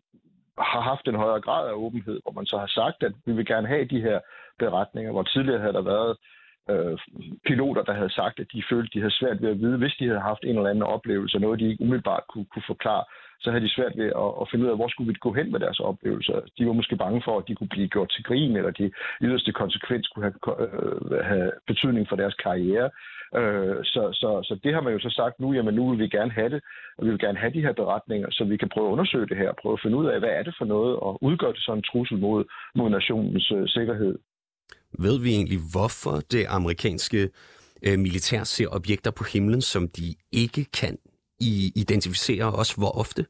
har 0.57 0.81
haft 0.81 1.07
en 1.07 1.15
højere 1.15 1.41
grad 1.41 1.69
af 1.69 1.73
åbenhed, 1.73 2.19
hvor 2.23 2.31
man 2.31 2.45
så 2.45 2.57
har 2.57 2.67
sagt, 2.67 3.03
at 3.03 3.13
vi 3.25 3.33
vil 3.33 3.45
gerne 3.45 3.67
have 3.67 3.85
de 3.85 4.01
her 4.01 4.19
beretninger, 4.59 5.11
hvor 5.11 5.23
tidligere 5.23 5.59
havde 5.59 5.73
der 5.73 5.81
været 5.81 6.17
øh, 6.69 6.97
piloter, 7.47 7.83
der 7.83 7.93
havde 7.93 8.13
sagt, 8.21 8.39
at 8.39 8.47
de 8.53 8.63
følte, 8.69 8.93
de 8.93 8.99
havde 8.99 9.19
svært 9.19 9.41
ved 9.41 9.49
at 9.49 9.59
vide, 9.59 9.77
hvis 9.77 9.95
de 9.99 10.07
havde 10.07 10.29
haft 10.31 10.43
en 10.43 10.55
eller 10.57 10.69
anden 10.69 10.83
oplevelse, 10.95 11.39
noget 11.39 11.59
de 11.59 11.69
ikke 11.69 11.83
umiddelbart 11.83 12.23
kunne, 12.29 12.45
kunne 12.45 12.67
forklare, 12.67 13.03
så 13.41 13.47
havde 13.51 13.65
de 13.65 13.75
svært 13.75 13.97
ved 14.01 14.09
at, 14.23 14.31
at 14.41 14.47
finde 14.49 14.65
ud 14.65 14.69
af, 14.69 14.77
hvor 14.77 14.89
skulle 14.89 15.11
vi 15.11 15.17
gå 15.19 15.31
hen 15.33 15.51
med 15.51 15.59
deres 15.59 15.79
oplevelser. 15.79 16.37
De 16.57 16.67
var 16.67 16.73
måske 16.73 16.95
bange 16.95 17.21
for, 17.25 17.37
at 17.37 17.47
de 17.47 17.55
kunne 17.55 17.73
blive 17.75 17.87
gjort 17.87 18.09
til 18.11 18.23
grin, 18.23 18.55
eller 18.57 18.71
de 18.71 18.91
yderste 19.21 19.51
konsekvens 19.51 20.07
kunne 20.07 20.25
have, 20.27 20.37
øh, 20.63 21.25
have 21.31 21.51
betydning 21.67 22.05
for 22.09 22.15
deres 22.15 22.35
karriere. 22.45 22.89
Øh, 23.39 23.77
så, 23.93 24.03
så, 24.21 24.29
så 24.47 24.59
det 24.63 24.73
har 24.73 24.81
man 24.81 24.93
jo 24.93 24.99
så 24.99 25.11
sagt 25.19 25.39
nu, 25.39 25.53
jamen 25.53 25.73
nu 25.73 25.89
vil 25.89 25.99
vi 25.99 26.07
gerne 26.17 26.31
have 26.31 26.49
det, 26.49 26.61
og 26.97 27.05
vi 27.05 27.09
vil 27.09 27.19
gerne 27.19 27.39
have 27.43 27.53
de 27.53 27.61
her 27.61 27.73
beretninger, 27.73 28.27
så 28.31 28.43
vi 28.43 28.57
kan 28.57 28.69
prøve 28.73 28.87
at 28.87 28.91
undersøge 28.91 29.27
det 29.27 29.37
her, 29.37 29.51
prøve 29.61 29.73
at 29.73 29.83
finde 29.83 29.97
ud 29.97 30.05
af, 30.05 30.19
hvad 30.19 30.29
er 30.29 30.43
det 30.43 30.55
for 30.57 30.65
noget, 30.65 30.95
og 30.95 31.23
udgør 31.23 31.51
det 31.51 31.63
så 31.63 31.73
en 31.73 31.83
trussel 31.83 32.17
mod, 32.17 32.45
mod 32.75 32.89
nationens 32.89 33.51
øh, 33.51 33.67
sikkerhed. 33.67 34.15
Ved 34.99 35.23
vi 35.23 35.29
egentlig, 35.29 35.59
hvorfor 35.73 36.15
det 36.31 36.45
amerikanske 36.49 37.29
øh, 37.87 37.99
militær 37.99 38.43
ser 38.43 38.67
objekter 38.71 39.11
på 39.11 39.23
himlen, 39.33 39.61
som 39.61 39.87
de 39.87 40.15
ikke 40.31 40.65
kan 40.79 40.97
i 41.39 41.71
identificerer 41.75 42.45
også 42.45 42.75
hvor 42.75 42.91
ofte? 42.91 43.25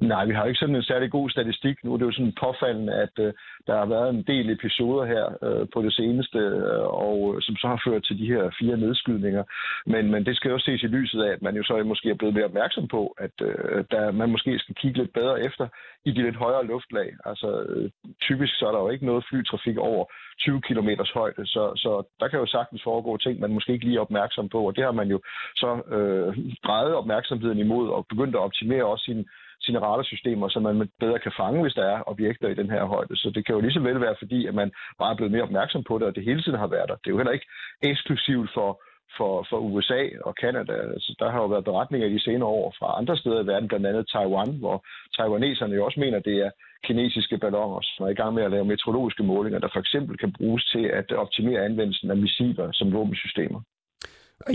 Nej, 0.00 0.24
vi 0.24 0.34
har 0.34 0.44
ikke 0.44 0.58
sådan 0.58 0.76
en 0.76 0.82
særlig 0.82 1.10
god 1.10 1.30
statistik 1.30 1.84
nu. 1.84 1.94
Det 1.94 2.02
er 2.02 2.06
jo 2.06 2.12
sådan 2.12 2.40
påfaldende, 2.40 2.92
at 2.94 3.14
øh, 3.18 3.32
der 3.66 3.78
har 3.78 3.86
været 3.86 4.10
en 4.10 4.22
del 4.22 4.50
episoder 4.50 5.04
her 5.06 5.24
øh, 5.46 5.66
på 5.74 5.82
det 5.82 5.92
seneste, 5.92 6.38
øh, 6.38 6.86
og 7.06 7.34
øh, 7.34 7.42
som 7.42 7.56
så 7.56 7.66
har 7.68 7.82
ført 7.86 8.02
til 8.04 8.18
de 8.18 8.26
her 8.26 8.50
fire 8.58 8.76
nedskydninger. 8.76 9.44
Men, 9.86 10.10
men 10.10 10.26
det 10.26 10.36
skal 10.36 10.48
jo 10.48 10.54
også 10.54 10.64
ses 10.64 10.82
i 10.82 10.86
lyset 10.86 11.22
af, 11.22 11.32
at 11.32 11.42
man 11.42 11.56
jo 11.56 11.62
så 11.62 11.82
måske 11.84 12.10
er 12.10 12.14
blevet 12.14 12.34
mere 12.34 12.44
opmærksom 12.44 12.88
på, 12.88 13.14
at 13.18 13.36
øh, 13.42 13.84
der, 13.90 14.10
man 14.10 14.30
måske 14.30 14.58
skal 14.58 14.74
kigge 14.74 14.98
lidt 14.98 15.12
bedre 15.12 15.42
efter 15.42 15.68
i 16.04 16.10
de 16.10 16.22
lidt 16.22 16.36
højere 16.36 16.66
luftlag. 16.66 17.08
Altså 17.24 17.62
øh, 17.68 17.90
typisk 18.20 18.54
så 18.58 18.66
er 18.66 18.72
der 18.72 18.80
jo 18.80 18.88
ikke 18.88 19.06
noget 19.06 19.24
flytrafik 19.30 19.78
over 19.78 20.04
20 20.38 20.60
km 20.60 20.88
højde, 21.14 21.46
så, 21.46 21.72
så 21.76 22.02
der 22.20 22.28
kan 22.28 22.38
jo 22.38 22.46
sagtens 22.46 22.82
foregå 22.84 23.16
ting, 23.16 23.40
man 23.40 23.52
måske 23.52 23.72
ikke 23.72 23.84
lige 23.84 23.96
er 23.96 24.06
opmærksom 24.08 24.48
på, 24.48 24.60
og 24.66 24.76
det 24.76 24.84
har 24.84 24.92
man 24.92 25.08
jo 25.08 25.20
så 25.56 25.70
øh, 25.96 26.36
drejet 26.66 26.94
opmærksomheden 26.94 27.58
imod 27.58 27.88
og 27.88 28.06
begyndt 28.06 28.34
at 28.34 28.40
optimere 28.40 28.84
også 28.84 29.04
sin 29.04 29.28
sine 29.68 29.84
radarsystemer, 29.86 30.46
så 30.48 30.58
man 30.60 30.88
bedre 31.04 31.18
kan 31.24 31.32
fange, 31.40 31.62
hvis 31.62 31.78
der 31.80 31.86
er 31.94 32.08
objekter 32.12 32.48
i 32.48 32.58
den 32.60 32.70
her 32.74 32.84
højde. 32.94 33.14
Så 33.22 33.28
det 33.34 33.42
kan 33.46 33.54
jo 33.54 33.60
lige 33.60 33.76
så 33.76 33.82
vel 33.88 34.00
være, 34.06 34.16
fordi 34.22 34.40
at 34.50 34.54
man 34.60 34.68
bare 35.00 35.12
er 35.12 35.18
blevet 35.18 35.34
mere 35.34 35.46
opmærksom 35.48 35.82
på 35.88 35.94
det, 35.98 36.06
og 36.06 36.14
det 36.14 36.28
hele 36.28 36.42
tiden 36.42 36.62
har 36.64 36.70
været 36.74 36.88
der. 36.88 36.96
Det 37.00 37.08
er 37.08 37.14
jo 37.14 37.20
heller 37.20 37.36
ikke 37.38 37.50
eksklusivt 37.90 38.50
for, 38.56 38.70
for, 39.16 39.32
for 39.50 39.58
USA 39.68 40.02
og 40.28 40.32
Kanada. 40.42 40.74
Altså, 40.94 41.10
der 41.20 41.28
har 41.32 41.40
jo 41.42 41.48
været 41.54 41.68
beretninger 41.70 42.06
i 42.08 42.14
de 42.14 42.24
senere 42.28 42.52
år 42.60 42.68
fra 42.78 42.88
andre 43.00 43.16
steder 43.16 43.40
i 43.42 43.46
verden, 43.52 43.68
blandt 43.68 43.86
andet 43.86 44.10
Taiwan, 44.12 44.50
hvor 44.62 44.76
taiwaneserne 45.16 45.74
jo 45.74 45.84
også 45.84 46.00
mener, 46.00 46.18
at 46.18 46.28
det 46.30 46.38
er 46.46 46.50
kinesiske 46.86 47.38
balloner, 47.38 47.80
som 47.82 48.06
er 48.06 48.10
i 48.10 48.20
gang 48.20 48.34
med 48.34 48.42
at 48.42 48.50
lave 48.50 48.64
meteorologiske 48.64 49.22
målinger, 49.22 49.58
der 49.58 49.68
for 49.72 49.80
eksempel 49.80 50.18
kan 50.18 50.32
bruges 50.38 50.64
til 50.64 50.84
at 51.00 51.12
optimere 51.12 51.64
anvendelsen 51.64 52.10
af 52.10 52.16
missiler 52.16 52.68
som 52.72 52.92
våbensystemer. 52.92 53.60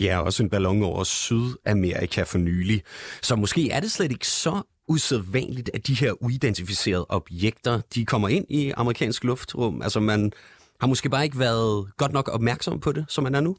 Ja, 0.01 0.19
også 0.25 0.43
en 0.43 0.49
ballon 0.49 0.83
over 0.83 1.03
Sydamerika 1.03 2.21
for 2.23 2.37
nylig. 2.37 2.81
Så 3.21 3.35
måske 3.35 3.71
er 3.71 3.79
det 3.79 3.91
slet 3.91 4.11
ikke 4.11 4.27
så 4.27 4.55
usædvanligt, 4.93 5.69
at 5.75 5.87
de 5.87 5.95
her 6.01 6.11
uidentificerede 6.25 7.05
objekter, 7.19 7.75
de 7.95 8.05
kommer 8.05 8.29
ind 8.37 8.45
i 8.49 8.61
amerikansk 8.81 9.23
luftrum. 9.23 9.75
Altså 9.85 9.99
man 9.99 10.31
har 10.81 10.87
måske 10.87 11.09
bare 11.09 11.23
ikke 11.27 11.39
været 11.47 11.73
godt 12.01 12.13
nok 12.17 12.27
opmærksom 12.35 12.79
på 12.85 12.91
det, 12.97 13.03
som 13.13 13.23
man 13.23 13.35
er 13.35 13.43
nu. 13.47 13.53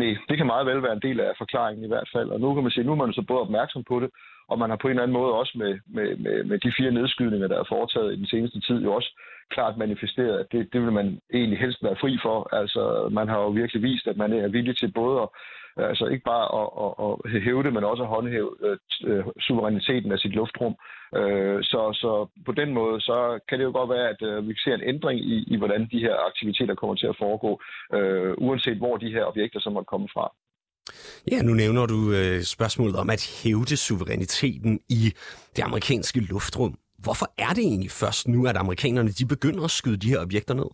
Nej, 0.00 0.12
det 0.28 0.36
kan 0.36 0.46
meget 0.46 0.66
vel 0.66 0.82
være 0.82 0.96
en 0.98 1.06
del 1.08 1.20
af 1.20 1.32
forklaringen 1.38 1.84
i 1.84 1.92
hvert 1.92 2.08
fald. 2.14 2.28
Og 2.34 2.40
nu 2.40 2.54
kan 2.54 2.62
man 2.62 2.72
sige, 2.72 2.84
nu 2.84 2.92
er 2.92 3.02
man 3.04 3.12
så 3.12 3.24
både 3.28 3.40
opmærksom 3.46 3.84
på 3.90 4.00
det, 4.00 4.10
og 4.50 4.58
man 4.58 4.70
har 4.70 4.78
på 4.80 4.88
en 4.88 4.90
eller 4.90 5.02
anden 5.02 5.18
måde 5.20 5.32
også 5.40 5.54
med, 5.62 5.72
med, 5.96 6.08
med, 6.24 6.44
med 6.44 6.58
de 6.58 6.72
fire 6.78 6.92
nedskydninger, 6.98 7.48
der 7.48 7.58
er 7.60 7.72
foretaget 7.74 8.12
i 8.12 8.16
den 8.16 8.26
seneste 8.26 8.60
tid, 8.60 8.78
jo 8.82 8.92
også 8.98 9.10
klart 9.54 9.78
manifesteret, 9.78 10.38
at 10.38 10.46
det, 10.52 10.68
det 10.72 10.80
vil 10.82 10.92
man 10.92 11.20
egentlig 11.34 11.58
helst 11.58 11.80
være 11.82 12.00
fri 12.00 12.18
for. 12.22 12.54
Altså, 12.60 13.08
man 13.18 13.28
har 13.28 13.38
jo 13.38 13.48
virkelig 13.48 13.82
vist, 13.82 14.06
at 14.06 14.16
man 14.16 14.32
er 14.32 14.48
villig 14.48 14.76
til 14.78 14.92
både 14.92 15.16
at 15.24 15.28
Øh, 15.78 15.88
altså 15.90 16.04
ikke 16.06 16.24
bare 16.32 16.46
at, 16.60 16.68
at, 16.84 17.12
at 17.24 17.42
hæve 17.42 17.62
det, 17.62 17.72
men 17.72 17.84
også 17.84 18.02
at 18.02 18.08
håndhæve 18.08 18.50
øh, 18.66 18.78
øh, 19.08 19.24
suveræniteten 19.46 20.12
af 20.12 20.18
sit 20.18 20.34
luftrum. 20.40 20.74
Øh, 21.18 21.58
så, 21.62 21.80
så 22.02 22.12
på 22.46 22.52
den 22.52 22.70
måde, 22.78 23.00
så 23.00 23.16
kan 23.48 23.58
det 23.58 23.64
jo 23.64 23.72
godt 23.78 23.90
være, 23.90 24.08
at 24.14 24.22
øh, 24.28 24.48
vi 24.48 24.54
ser 24.64 24.74
en 24.74 24.88
ændring 24.92 25.20
i, 25.20 25.36
i, 25.52 25.56
hvordan 25.56 25.88
de 25.92 26.04
her 26.06 26.14
aktiviteter 26.28 26.74
kommer 26.74 26.96
til 26.96 27.06
at 27.06 27.18
foregå, 27.22 27.60
øh, 27.96 28.34
uanset 28.38 28.78
hvor 28.78 28.96
de 28.96 29.12
her 29.16 29.24
objekter 29.24 29.60
så 29.60 29.70
måtte 29.70 29.92
komme 29.94 30.08
fra. 30.14 30.26
Ja, 31.30 31.42
nu 31.42 31.52
nævner 31.54 31.86
du 31.86 32.12
øh, 32.12 32.40
spørgsmålet 32.42 32.96
om 32.96 33.10
at 33.10 33.22
hævde 33.42 33.76
suveræniteten 33.76 34.80
i 34.88 35.02
det 35.56 35.62
amerikanske 35.62 36.20
luftrum. 36.20 36.78
Hvorfor 36.98 37.26
er 37.38 37.52
det 37.56 37.64
egentlig 37.64 37.90
først 37.90 38.28
nu, 38.28 38.46
at 38.46 38.56
amerikanerne 38.56 39.10
de 39.10 39.26
begynder 39.26 39.64
at 39.64 39.70
skyde 39.70 39.96
de 39.96 40.08
her 40.08 40.20
objekter 40.20 40.54
ned? 40.54 40.70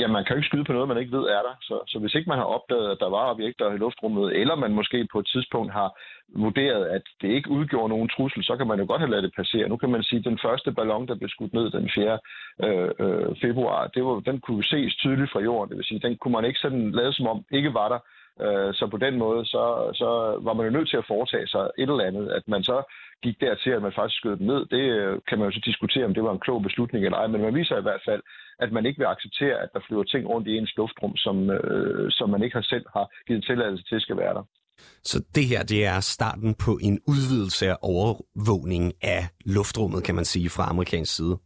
Ja, 0.00 0.06
man 0.06 0.24
kan 0.24 0.34
jo 0.34 0.38
ikke 0.38 0.46
skyde 0.46 0.64
på 0.64 0.72
noget, 0.72 0.88
man 0.88 0.98
ikke 0.98 1.16
ved 1.18 1.24
er 1.36 1.42
der. 1.48 1.54
Så, 1.60 1.76
så 1.86 1.98
hvis 1.98 2.14
ikke 2.14 2.28
man 2.28 2.38
har 2.38 2.44
opdaget, 2.44 2.90
at 2.90 3.00
der 3.00 3.10
var 3.10 3.30
objekter 3.30 3.72
i 3.72 3.76
luftrummet, 3.76 4.36
eller 4.40 4.54
man 4.54 4.72
måske 4.72 5.08
på 5.12 5.18
et 5.18 5.26
tidspunkt 5.26 5.72
har 5.72 5.88
vurderet, 6.44 6.84
at 6.96 7.02
det 7.22 7.28
ikke 7.28 7.50
udgjorde 7.50 7.88
nogen 7.88 8.08
trussel, 8.08 8.44
så 8.44 8.56
kan 8.56 8.66
man 8.66 8.78
jo 8.78 8.86
godt 8.88 9.00
have 9.00 9.10
ladet 9.10 9.24
det 9.24 9.34
passere. 9.36 9.68
Nu 9.68 9.76
kan 9.76 9.90
man 9.90 10.02
sige, 10.02 10.18
at 10.18 10.24
den 10.24 10.38
første 10.42 10.72
ballon, 10.72 11.08
der 11.08 11.14
blev 11.14 11.28
skudt 11.28 11.52
ned 11.52 11.70
den 11.70 11.90
4. 11.94 12.18
Øh, 12.64 12.90
øh, 13.04 13.36
februar, 13.40 13.86
det 13.86 14.04
var, 14.04 14.20
den 14.20 14.40
kunne 14.40 14.64
ses 14.64 14.94
tydeligt 14.94 15.32
fra 15.32 15.40
jorden. 15.40 15.70
Det 15.70 15.76
vil 15.76 15.84
sige, 15.84 16.06
den 16.08 16.16
kunne 16.16 16.32
man 16.32 16.44
ikke 16.44 16.60
sådan 16.60 16.90
lade 16.90 17.12
som 17.12 17.26
om 17.26 17.44
ikke 17.50 17.74
var 17.74 17.88
der. 17.88 17.98
Øh, 18.40 18.74
så 18.74 18.84
på 18.90 18.96
den 18.96 19.18
måde, 19.18 19.46
så, 19.46 19.64
så 19.94 20.08
var 20.46 20.54
man 20.54 20.66
jo 20.66 20.72
nødt 20.72 20.90
til 20.90 20.96
at 20.96 21.08
foretage 21.12 21.48
sig 21.48 21.64
et 21.78 21.90
eller 21.90 22.08
andet. 22.10 22.26
At 22.38 22.44
man 22.46 22.62
så 22.62 22.78
gik 23.22 23.40
dertil, 23.40 23.70
at 23.70 23.82
man 23.82 23.92
faktisk 23.98 24.18
skød 24.18 24.36
den 24.36 24.46
ned, 24.46 24.62
det 24.74 24.84
øh, 25.00 25.20
kan 25.28 25.38
man 25.38 25.46
jo 25.48 25.54
så 25.54 25.62
diskutere, 25.64 26.04
om 26.04 26.14
det 26.14 26.22
var 26.22 26.32
en 26.32 26.44
klog 26.46 26.62
beslutning 26.62 27.04
eller 27.04 27.18
ej. 27.18 27.26
Men 27.26 27.40
man 27.40 27.54
viser 27.54 27.78
i 27.78 27.86
hvert 27.88 28.02
fald, 28.08 28.22
at 28.58 28.72
man 28.72 28.86
ikke 28.86 28.98
vil 28.98 29.12
acceptere, 29.14 29.56
at 29.64 29.70
der 29.74 29.80
flyver 29.86 30.04
ting 30.04 30.28
rundt 30.28 30.48
i 30.48 30.56
ens 30.58 30.76
luftrum, 30.76 31.16
som, 31.16 31.50
øh, 31.50 32.10
som 32.10 32.30
man 32.30 32.42
ikke 32.42 32.56
har 32.56 32.66
selv 32.72 32.86
har 32.96 33.06
givet 33.26 33.44
tilladelse 33.44 33.84
til, 33.84 34.00
skal 34.00 34.16
være 34.16 34.34
der. 34.34 34.44
Så 35.02 35.24
det 35.34 35.44
her, 35.44 35.62
det 35.62 35.86
er 35.86 36.00
starten 36.00 36.54
på 36.54 36.78
en 36.82 37.00
udvidelse 37.06 37.68
af 37.68 37.76
overvågning 37.82 38.92
af 39.02 39.22
luftrummet, 39.44 40.04
kan 40.04 40.14
man 40.14 40.24
sige, 40.24 40.50
fra 40.50 40.64
amerikansk 40.70 41.16
side. 41.16 41.36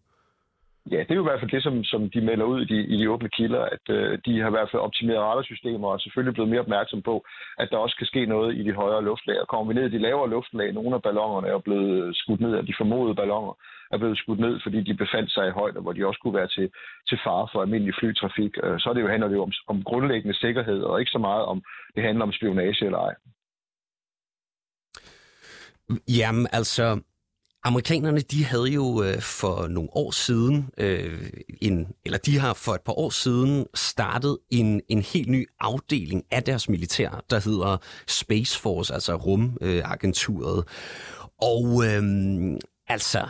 Ja, 0.91 0.99
det 0.99 1.11
er 1.11 1.21
jo 1.21 1.25
i 1.25 1.31
hvert 1.31 1.41
fald 1.41 1.51
det, 1.51 1.63
som, 1.63 1.85
som 1.85 2.11
de 2.11 2.21
melder 2.21 2.45
ud 2.45 2.61
i 2.63 2.69
de, 2.73 2.79
i 2.93 2.97
de 3.01 3.11
åbne 3.11 3.29
kilder, 3.29 3.63
at 3.77 3.85
øh, 3.97 4.19
de 4.27 4.41
har 4.41 4.49
i 4.49 4.57
hvert 4.57 4.71
fald 4.71 4.83
optimeret 4.89 5.27
radarsystemer 5.29 5.89
og 5.89 5.95
er 5.95 5.99
selvfølgelig 5.99 6.35
blevet 6.35 6.51
mere 6.51 6.65
opmærksom 6.67 7.03
på, 7.03 7.25
at 7.59 7.69
der 7.71 7.77
også 7.77 7.97
kan 7.97 8.07
ske 8.07 8.27
noget 8.27 8.57
i 8.57 8.63
de 8.63 8.73
højere 8.73 9.05
luftlag. 9.05 9.41
Og 9.41 9.49
kommer 9.49 9.73
vi 9.73 9.79
ned 9.79 9.87
i 9.89 9.95
de 9.97 10.05
lavere 10.07 10.31
luftlag, 10.31 10.73
nogle 10.73 10.95
af 10.95 11.03
ballongerne 11.03 11.49
er 11.49 11.59
blevet 11.59 12.17
skudt 12.17 12.41
ned, 12.41 12.55
af 12.55 12.67
de 12.67 12.75
formodede 12.79 13.15
ballonger 13.15 13.55
er 13.93 13.99
blevet 13.99 14.19
skudt 14.19 14.41
ned, 14.41 14.61
fordi 14.63 14.79
de 14.89 14.95
befandt 14.95 15.31
sig 15.33 15.49
i 15.49 15.57
højder, 15.61 15.81
hvor 15.81 15.93
de 15.93 16.07
også 16.07 16.21
kunne 16.21 16.39
være 16.41 16.49
til, 16.57 16.71
til 17.09 17.19
fare 17.25 17.49
for 17.53 17.63
almindelig 17.63 17.95
flytrafik. 18.01 18.53
Øh, 18.65 18.81
så 18.81 18.89
er 18.89 18.95
det 18.95 19.03
jo, 19.03 19.09
handler 19.09 19.29
det 19.29 19.37
jo 19.37 19.43
om, 19.43 19.53
om 19.69 19.83
grundlæggende 19.83 20.39
sikkerhed, 20.45 20.81
og 20.83 21.01
ikke 21.01 21.11
så 21.17 21.19
meget 21.19 21.45
om, 21.45 21.63
det 21.95 22.03
handler 22.03 22.25
om 22.25 22.33
spionage 22.33 22.85
eller 22.85 22.99
ej. 22.99 23.15
Jamen 26.19 26.47
altså, 26.53 27.01
Amerikanerne 27.67 28.21
de 28.21 28.45
havde 28.45 28.67
jo 28.67 29.03
øh, 29.03 29.21
for 29.21 29.67
nogle 29.67 29.89
år 29.93 30.11
siden, 30.11 30.71
øh, 30.79 31.31
en, 31.61 31.87
eller 32.05 32.19
de 32.19 32.39
har 32.39 32.55
for 32.55 32.75
et 32.75 32.81
par 32.81 32.99
år 32.99 33.11
siden 33.11 33.67
startet 33.75 34.39
en, 34.51 34.81
en 34.89 35.03
helt 35.03 35.29
ny 35.29 35.49
afdeling 35.61 36.23
af 36.31 36.43
deres 36.43 36.69
militær, 36.69 37.25
der 37.31 37.41
hedder 37.41 37.77
Space 38.07 38.59
Force, 38.61 38.95
altså 38.95 39.15
rumagenturet. 39.15 40.65
Og 41.43 41.85
øh, 41.87 42.03
altså, 42.89 43.29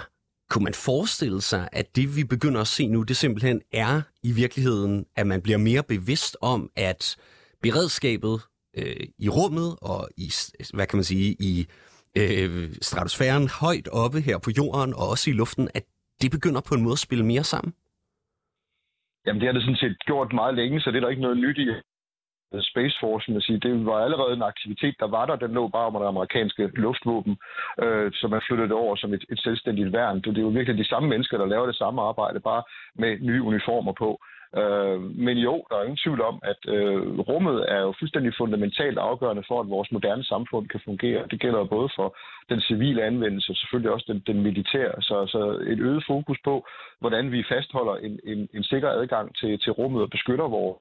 kunne 0.51 0.65
man 0.65 0.75
forestille 0.75 1.43
sig, 1.43 1.69
at 1.73 1.97
det 1.97 2.17
vi 2.17 2.25
begynder 2.25 2.61
at 2.61 2.69
se 2.69 2.87
nu, 2.87 3.03
det 3.03 3.17
simpelthen 3.17 3.61
er 3.73 4.03
i 4.23 4.33
virkeligheden, 4.33 5.05
at 5.17 5.27
man 5.27 5.43
bliver 5.43 5.59
mere 5.59 5.83
bevidst 5.83 6.37
om, 6.41 6.71
at 6.77 7.17
beredskabet 7.63 8.41
øh, 8.77 9.07
i 9.19 9.29
rummet 9.29 9.77
og 9.83 10.09
i, 10.17 10.33
hvad 10.75 10.87
kan 10.87 10.97
man 10.97 11.05
sige, 11.05 11.37
i 11.39 11.67
øh, 12.21 12.69
stratosfæren 12.89 13.49
højt 13.63 13.89
oppe 14.03 14.19
her 14.29 14.39
på 14.45 14.51
jorden 14.59 14.95
og 15.01 15.05
også 15.13 15.27
i 15.31 15.39
luften, 15.43 15.69
at 15.75 15.85
det 16.23 16.31
begynder 16.37 16.61
på 16.69 16.75
en 16.75 16.83
måde 16.83 16.99
at 16.99 17.07
spille 17.07 17.27
mere 17.33 17.45
sammen? 17.45 17.75
Jamen 19.27 19.41
det 19.41 19.47
har 19.49 19.53
det 19.53 19.63
sådan 19.63 19.83
set 19.85 19.97
gjort 20.07 20.33
meget 20.33 20.55
længe, 20.55 20.81
så 20.81 20.91
det 20.91 20.97
er 20.97 21.01
der 21.01 21.15
ikke 21.15 21.23
noget 21.23 21.39
nyt 21.39 21.59
i. 21.59 21.69
Space 22.61 22.97
Force, 23.01 23.33
man 23.33 23.41
sige, 23.41 23.61
det 23.61 23.87
var 23.87 23.99
allerede 24.05 24.35
en 24.35 24.43
aktivitet, 24.43 24.95
der 25.01 25.09
var 25.09 25.27
der. 25.27 25.37
Den 25.37 25.51
lå 25.51 25.69
bare 25.69 25.89
under 25.89 26.01
det 26.01 26.09
amerikanske 26.09 26.67
luftvåben, 26.67 27.37
øh, 27.83 28.13
så 28.13 28.29
man 28.29 28.41
flyttede 28.47 28.69
det 28.69 28.77
over 28.77 28.97
som 28.97 29.15
et, 29.15 29.25
et 29.33 29.41
selvstændigt 29.41 29.93
værn. 29.93 30.17
Det, 30.17 30.25
det 30.25 30.39
er 30.39 30.49
jo 30.49 30.49
virkelig 30.49 30.79
de 30.79 30.89
samme 30.89 31.09
mennesker, 31.09 31.39
der 31.39 31.47
laver 31.47 31.67
det 31.67 31.77
samme 31.77 32.03
arbejde, 32.03 32.41
bare 32.41 32.63
med 32.95 33.19
nye 33.21 33.43
uniformer 33.43 33.93
på. 33.93 34.21
Øh, 34.61 35.01
men 35.27 35.37
jo, 35.39 35.65
der 35.69 35.77
er 35.77 35.83
ingen 35.83 36.03
tvivl 36.05 36.21
om, 36.21 36.37
at 36.43 36.61
øh, 36.69 37.19
rummet 37.19 37.65
er 37.69 37.81
jo 37.81 37.95
fuldstændig 37.99 38.33
fundamentalt 38.39 38.99
afgørende 38.99 39.45
for, 39.49 39.61
at 39.61 39.69
vores 39.69 39.93
moderne 39.93 40.25
samfund 40.25 40.69
kan 40.69 40.81
fungere. 40.85 41.27
Det 41.31 41.41
gælder 41.41 41.65
både 41.65 41.89
for 41.97 42.17
den 42.49 42.61
civile 42.61 43.03
anvendelse 43.03 43.53
og 43.53 43.57
selvfølgelig 43.57 43.93
også 43.93 44.07
den, 44.13 44.23
den 44.27 44.43
militære. 44.43 45.03
Så, 45.03 45.27
så 45.27 45.41
et 45.73 45.81
øget 45.89 46.05
fokus 46.07 46.39
på, 46.45 46.67
hvordan 47.01 47.33
vi 47.33 47.45
fastholder 47.49 47.97
en, 47.97 48.21
en, 48.25 48.49
en 48.55 48.65
sikker 48.65 48.91
adgang 48.91 49.37
til, 49.37 49.59
til 49.59 49.73
rummet 49.73 50.03
og 50.03 50.11
beskytter 50.11 50.49
vores 50.49 50.79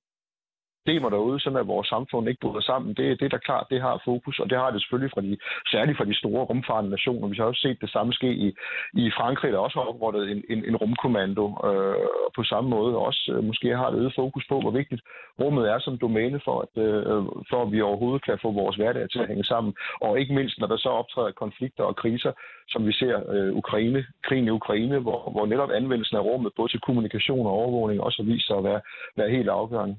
systemer 0.85 1.09
derude, 1.09 1.39
sådan 1.39 1.59
at 1.59 1.67
vores 1.67 1.87
samfund 1.87 2.29
ikke 2.29 2.41
bryder 2.41 2.61
sammen. 2.61 2.89
Det, 2.97 3.19
det 3.19 3.25
er 3.25 3.29
da 3.29 3.37
klart, 3.37 3.67
det 3.69 3.81
har 3.81 4.01
fokus, 4.05 4.39
og 4.39 4.49
det 4.49 4.57
har 4.57 4.71
det 4.71 4.81
selvfølgelig 4.81 5.11
fra 5.13 5.21
de, 5.21 5.37
særligt 5.71 5.97
fra 5.97 6.05
de 6.05 6.19
store 6.21 6.43
rumfarende 6.49 6.89
nationer. 6.89 7.27
Vi 7.27 7.35
har 7.37 7.45
også 7.45 7.61
set 7.61 7.81
det 7.81 7.89
samme 7.89 8.13
ske 8.13 8.29
i, 8.45 8.47
i 8.93 9.11
Frankrig, 9.17 9.51
der 9.51 9.59
også 9.59 9.79
har 9.79 9.87
oprettet 9.91 10.31
en, 10.31 10.43
en, 10.49 10.65
en 10.69 10.75
rumkommando 10.75 11.45
øh, 11.69 12.07
på 12.35 12.43
samme 12.43 12.69
måde. 12.69 12.97
Også 12.97 13.31
øh, 13.35 13.43
måske 13.43 13.77
har 13.77 13.89
det 13.89 13.99
øget 13.99 14.13
fokus 14.15 14.45
på, 14.49 14.59
hvor 14.61 14.71
vigtigt 14.71 15.01
rummet 15.41 15.69
er 15.73 15.79
som 15.79 15.97
domæne 15.97 16.39
for, 16.45 16.57
at, 16.65 16.73
øh, 16.85 17.23
for 17.49 17.59
at 17.63 17.71
vi 17.71 17.81
overhovedet 17.81 18.25
kan 18.25 18.37
få 18.41 18.51
vores 18.51 18.75
hverdag 18.75 19.09
til 19.09 19.19
at 19.19 19.27
hænge 19.27 19.43
sammen. 19.43 19.73
Og 20.01 20.19
ikke 20.19 20.33
mindst, 20.35 20.59
når 20.59 20.67
der 20.67 20.77
så 20.77 20.89
optræder 20.89 21.31
konflikter 21.31 21.83
og 21.83 21.95
kriser, 21.95 22.31
som 22.67 22.81
vi 22.87 22.93
ser 23.01 23.15
øh, 23.33 23.51
Ukraine, 23.61 24.05
krigen 24.27 24.47
i 24.47 24.57
Ukraine, 24.59 24.99
hvor, 24.99 25.19
hvor 25.33 25.45
netop 25.45 25.71
anvendelsen 25.71 26.17
af 26.17 26.23
rummet, 26.29 26.51
både 26.57 26.69
til 26.71 26.79
kommunikation 26.87 27.45
og 27.47 27.53
overvågning, 27.59 28.01
også 28.01 28.23
har 28.23 28.31
vist 28.31 28.47
sig 28.47 28.57
at 28.57 28.63
være, 28.63 28.81
være 29.17 29.29
helt 29.29 29.49
afgørende. 29.49 29.95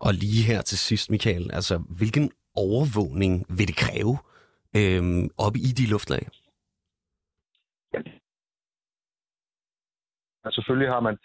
Og 0.00 0.14
lige 0.14 0.42
her 0.42 0.62
til 0.62 0.78
sidst, 0.78 1.10
Michael, 1.10 1.50
altså 1.52 1.82
hvilken 1.98 2.30
overvågning 2.54 3.46
vil 3.58 3.68
det 3.68 3.76
kræve 3.76 4.18
øhm, 4.76 5.30
oppe 5.38 5.58
i 5.58 5.70
de 5.78 5.86
luftlag? 5.90 6.28
Ja. 7.94 8.00
Selvfølgelig 10.50 10.88
har 10.88 11.00
man 11.00 11.16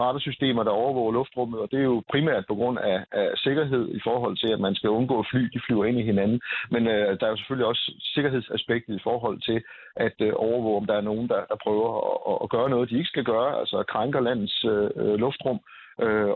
radarsystemer, 0.00 0.62
der 0.62 0.70
overvåger 0.70 1.12
luftrummet, 1.12 1.60
og 1.60 1.70
det 1.70 1.78
er 1.78 1.88
jo 1.92 2.02
primært 2.12 2.44
på 2.48 2.54
grund 2.54 2.78
af, 2.78 2.98
af 3.12 3.28
sikkerhed 3.36 3.84
i 3.98 4.00
forhold 4.04 4.36
til, 4.36 4.50
at 4.52 4.60
man 4.60 4.74
skal 4.74 4.90
undgå 4.90 5.24
fly, 5.30 5.42
de 5.54 5.60
flyver 5.66 5.84
ind 5.84 5.98
i 5.98 6.08
hinanden. 6.10 6.40
Men 6.70 6.86
øh, 6.86 7.20
der 7.20 7.26
er 7.26 7.30
jo 7.30 7.36
selvfølgelig 7.36 7.66
også 7.66 7.84
sikkerhedsaspektet 8.14 8.94
i 8.96 9.02
forhold 9.02 9.40
til 9.48 9.58
at 9.96 10.16
øh, 10.20 10.32
overvåge, 10.36 10.76
om 10.80 10.86
der 10.86 10.96
er 10.96 11.08
nogen, 11.10 11.28
der, 11.28 11.40
der 11.50 11.56
prøver 11.64 11.88
at, 12.30 12.38
at 12.44 12.50
gøre 12.50 12.70
noget, 12.70 12.90
de 12.90 12.98
ikke 12.98 13.12
skal 13.14 13.24
gøre, 13.24 13.58
altså 13.60 13.84
krænker 13.88 14.20
landets 14.20 14.64
øh, 14.64 14.90
øh 14.96 15.14
luftrum. 15.24 15.56
Øh, 15.56 15.79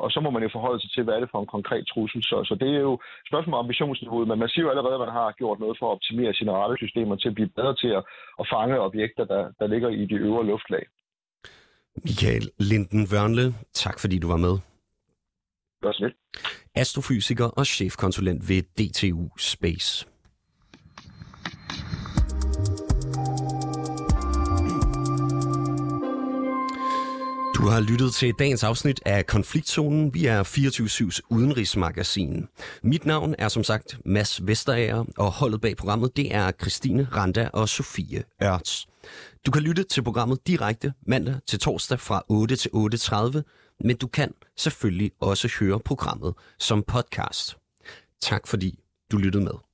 og 0.04 0.08
så 0.10 0.18
må 0.24 0.30
man 0.30 0.42
jo 0.42 0.50
forholde 0.52 0.80
sig 0.80 0.90
til, 0.92 1.02
hvad 1.04 1.14
er 1.14 1.20
det 1.20 1.32
for 1.32 1.40
en 1.40 1.54
konkret 1.56 1.84
trussel. 1.92 2.22
Så, 2.22 2.36
så 2.48 2.54
det 2.60 2.68
er 2.76 2.80
jo 2.88 2.94
et 2.94 3.28
spørgsmål 3.30 3.54
om 3.54 3.64
ambitionsniveauet, 3.64 4.28
men 4.28 4.38
man 4.38 4.48
siger 4.48 4.64
jo 4.64 4.70
allerede, 4.70 4.94
at 4.94 5.04
man 5.06 5.16
har 5.18 5.38
gjort 5.40 5.58
noget 5.60 5.76
for 5.78 5.86
at 5.86 5.94
optimere 5.96 6.34
sine 6.34 6.52
radarsystemer 6.52 7.16
til 7.16 7.28
at 7.28 7.34
blive 7.34 7.54
bedre 7.58 7.74
til 7.82 7.90
at, 7.98 8.02
at 8.40 8.46
fange 8.54 8.80
objekter, 8.88 9.24
der, 9.24 9.42
der 9.58 9.66
ligger 9.66 9.88
i 9.88 10.04
de 10.10 10.14
øvre 10.14 10.46
luftlag. 10.46 10.84
Michael 12.04 12.50
Linden 12.58 13.06
Vørnle, 13.12 13.46
tak 13.72 14.00
fordi 14.00 14.18
du 14.18 14.28
var 14.28 14.36
med. 14.36 14.54
Var 15.82 15.92
så 15.92 16.04
lidt. 16.04 16.16
Astrofysiker 16.74 17.48
og 17.58 17.66
chefkonsulent 17.66 18.48
ved 18.48 18.62
DTU 18.62 19.28
Space. 19.38 20.13
Du 27.64 27.68
har 27.68 27.80
lyttet 27.80 28.14
til 28.14 28.34
dagens 28.38 28.64
afsnit 28.64 29.00
af 29.06 29.26
Konfliktzonen. 29.26 30.14
Vi 30.14 30.26
er 30.26 30.42
24-7's 30.42 31.20
udenrigsmagasin. 31.30 32.48
Mit 32.82 33.06
navn 33.06 33.34
er 33.38 33.48
som 33.48 33.64
sagt 33.64 33.98
Mads 34.04 34.46
Vesterager, 34.46 35.04
og 35.18 35.32
holdet 35.32 35.60
bag 35.60 35.76
programmet 35.76 36.16
det 36.16 36.34
er 36.34 36.52
Christine 36.60 37.08
Randa 37.12 37.48
og 37.52 37.68
Sofie 37.68 38.22
Ørts. 38.42 38.86
Du 39.46 39.50
kan 39.50 39.62
lytte 39.62 39.82
til 39.82 40.02
programmet 40.02 40.46
direkte 40.46 40.92
mandag 41.06 41.34
til 41.46 41.58
torsdag 41.58 42.00
fra 42.00 42.22
8 42.28 42.56
til 42.56 42.70
8.30, 42.74 43.40
men 43.84 43.96
du 43.96 44.06
kan 44.06 44.34
selvfølgelig 44.56 45.10
også 45.20 45.48
høre 45.60 45.80
programmet 45.80 46.34
som 46.58 46.82
podcast. 46.82 47.56
Tak 48.22 48.46
fordi 48.46 48.78
du 49.12 49.16
lyttede 49.16 49.44
med. 49.44 49.73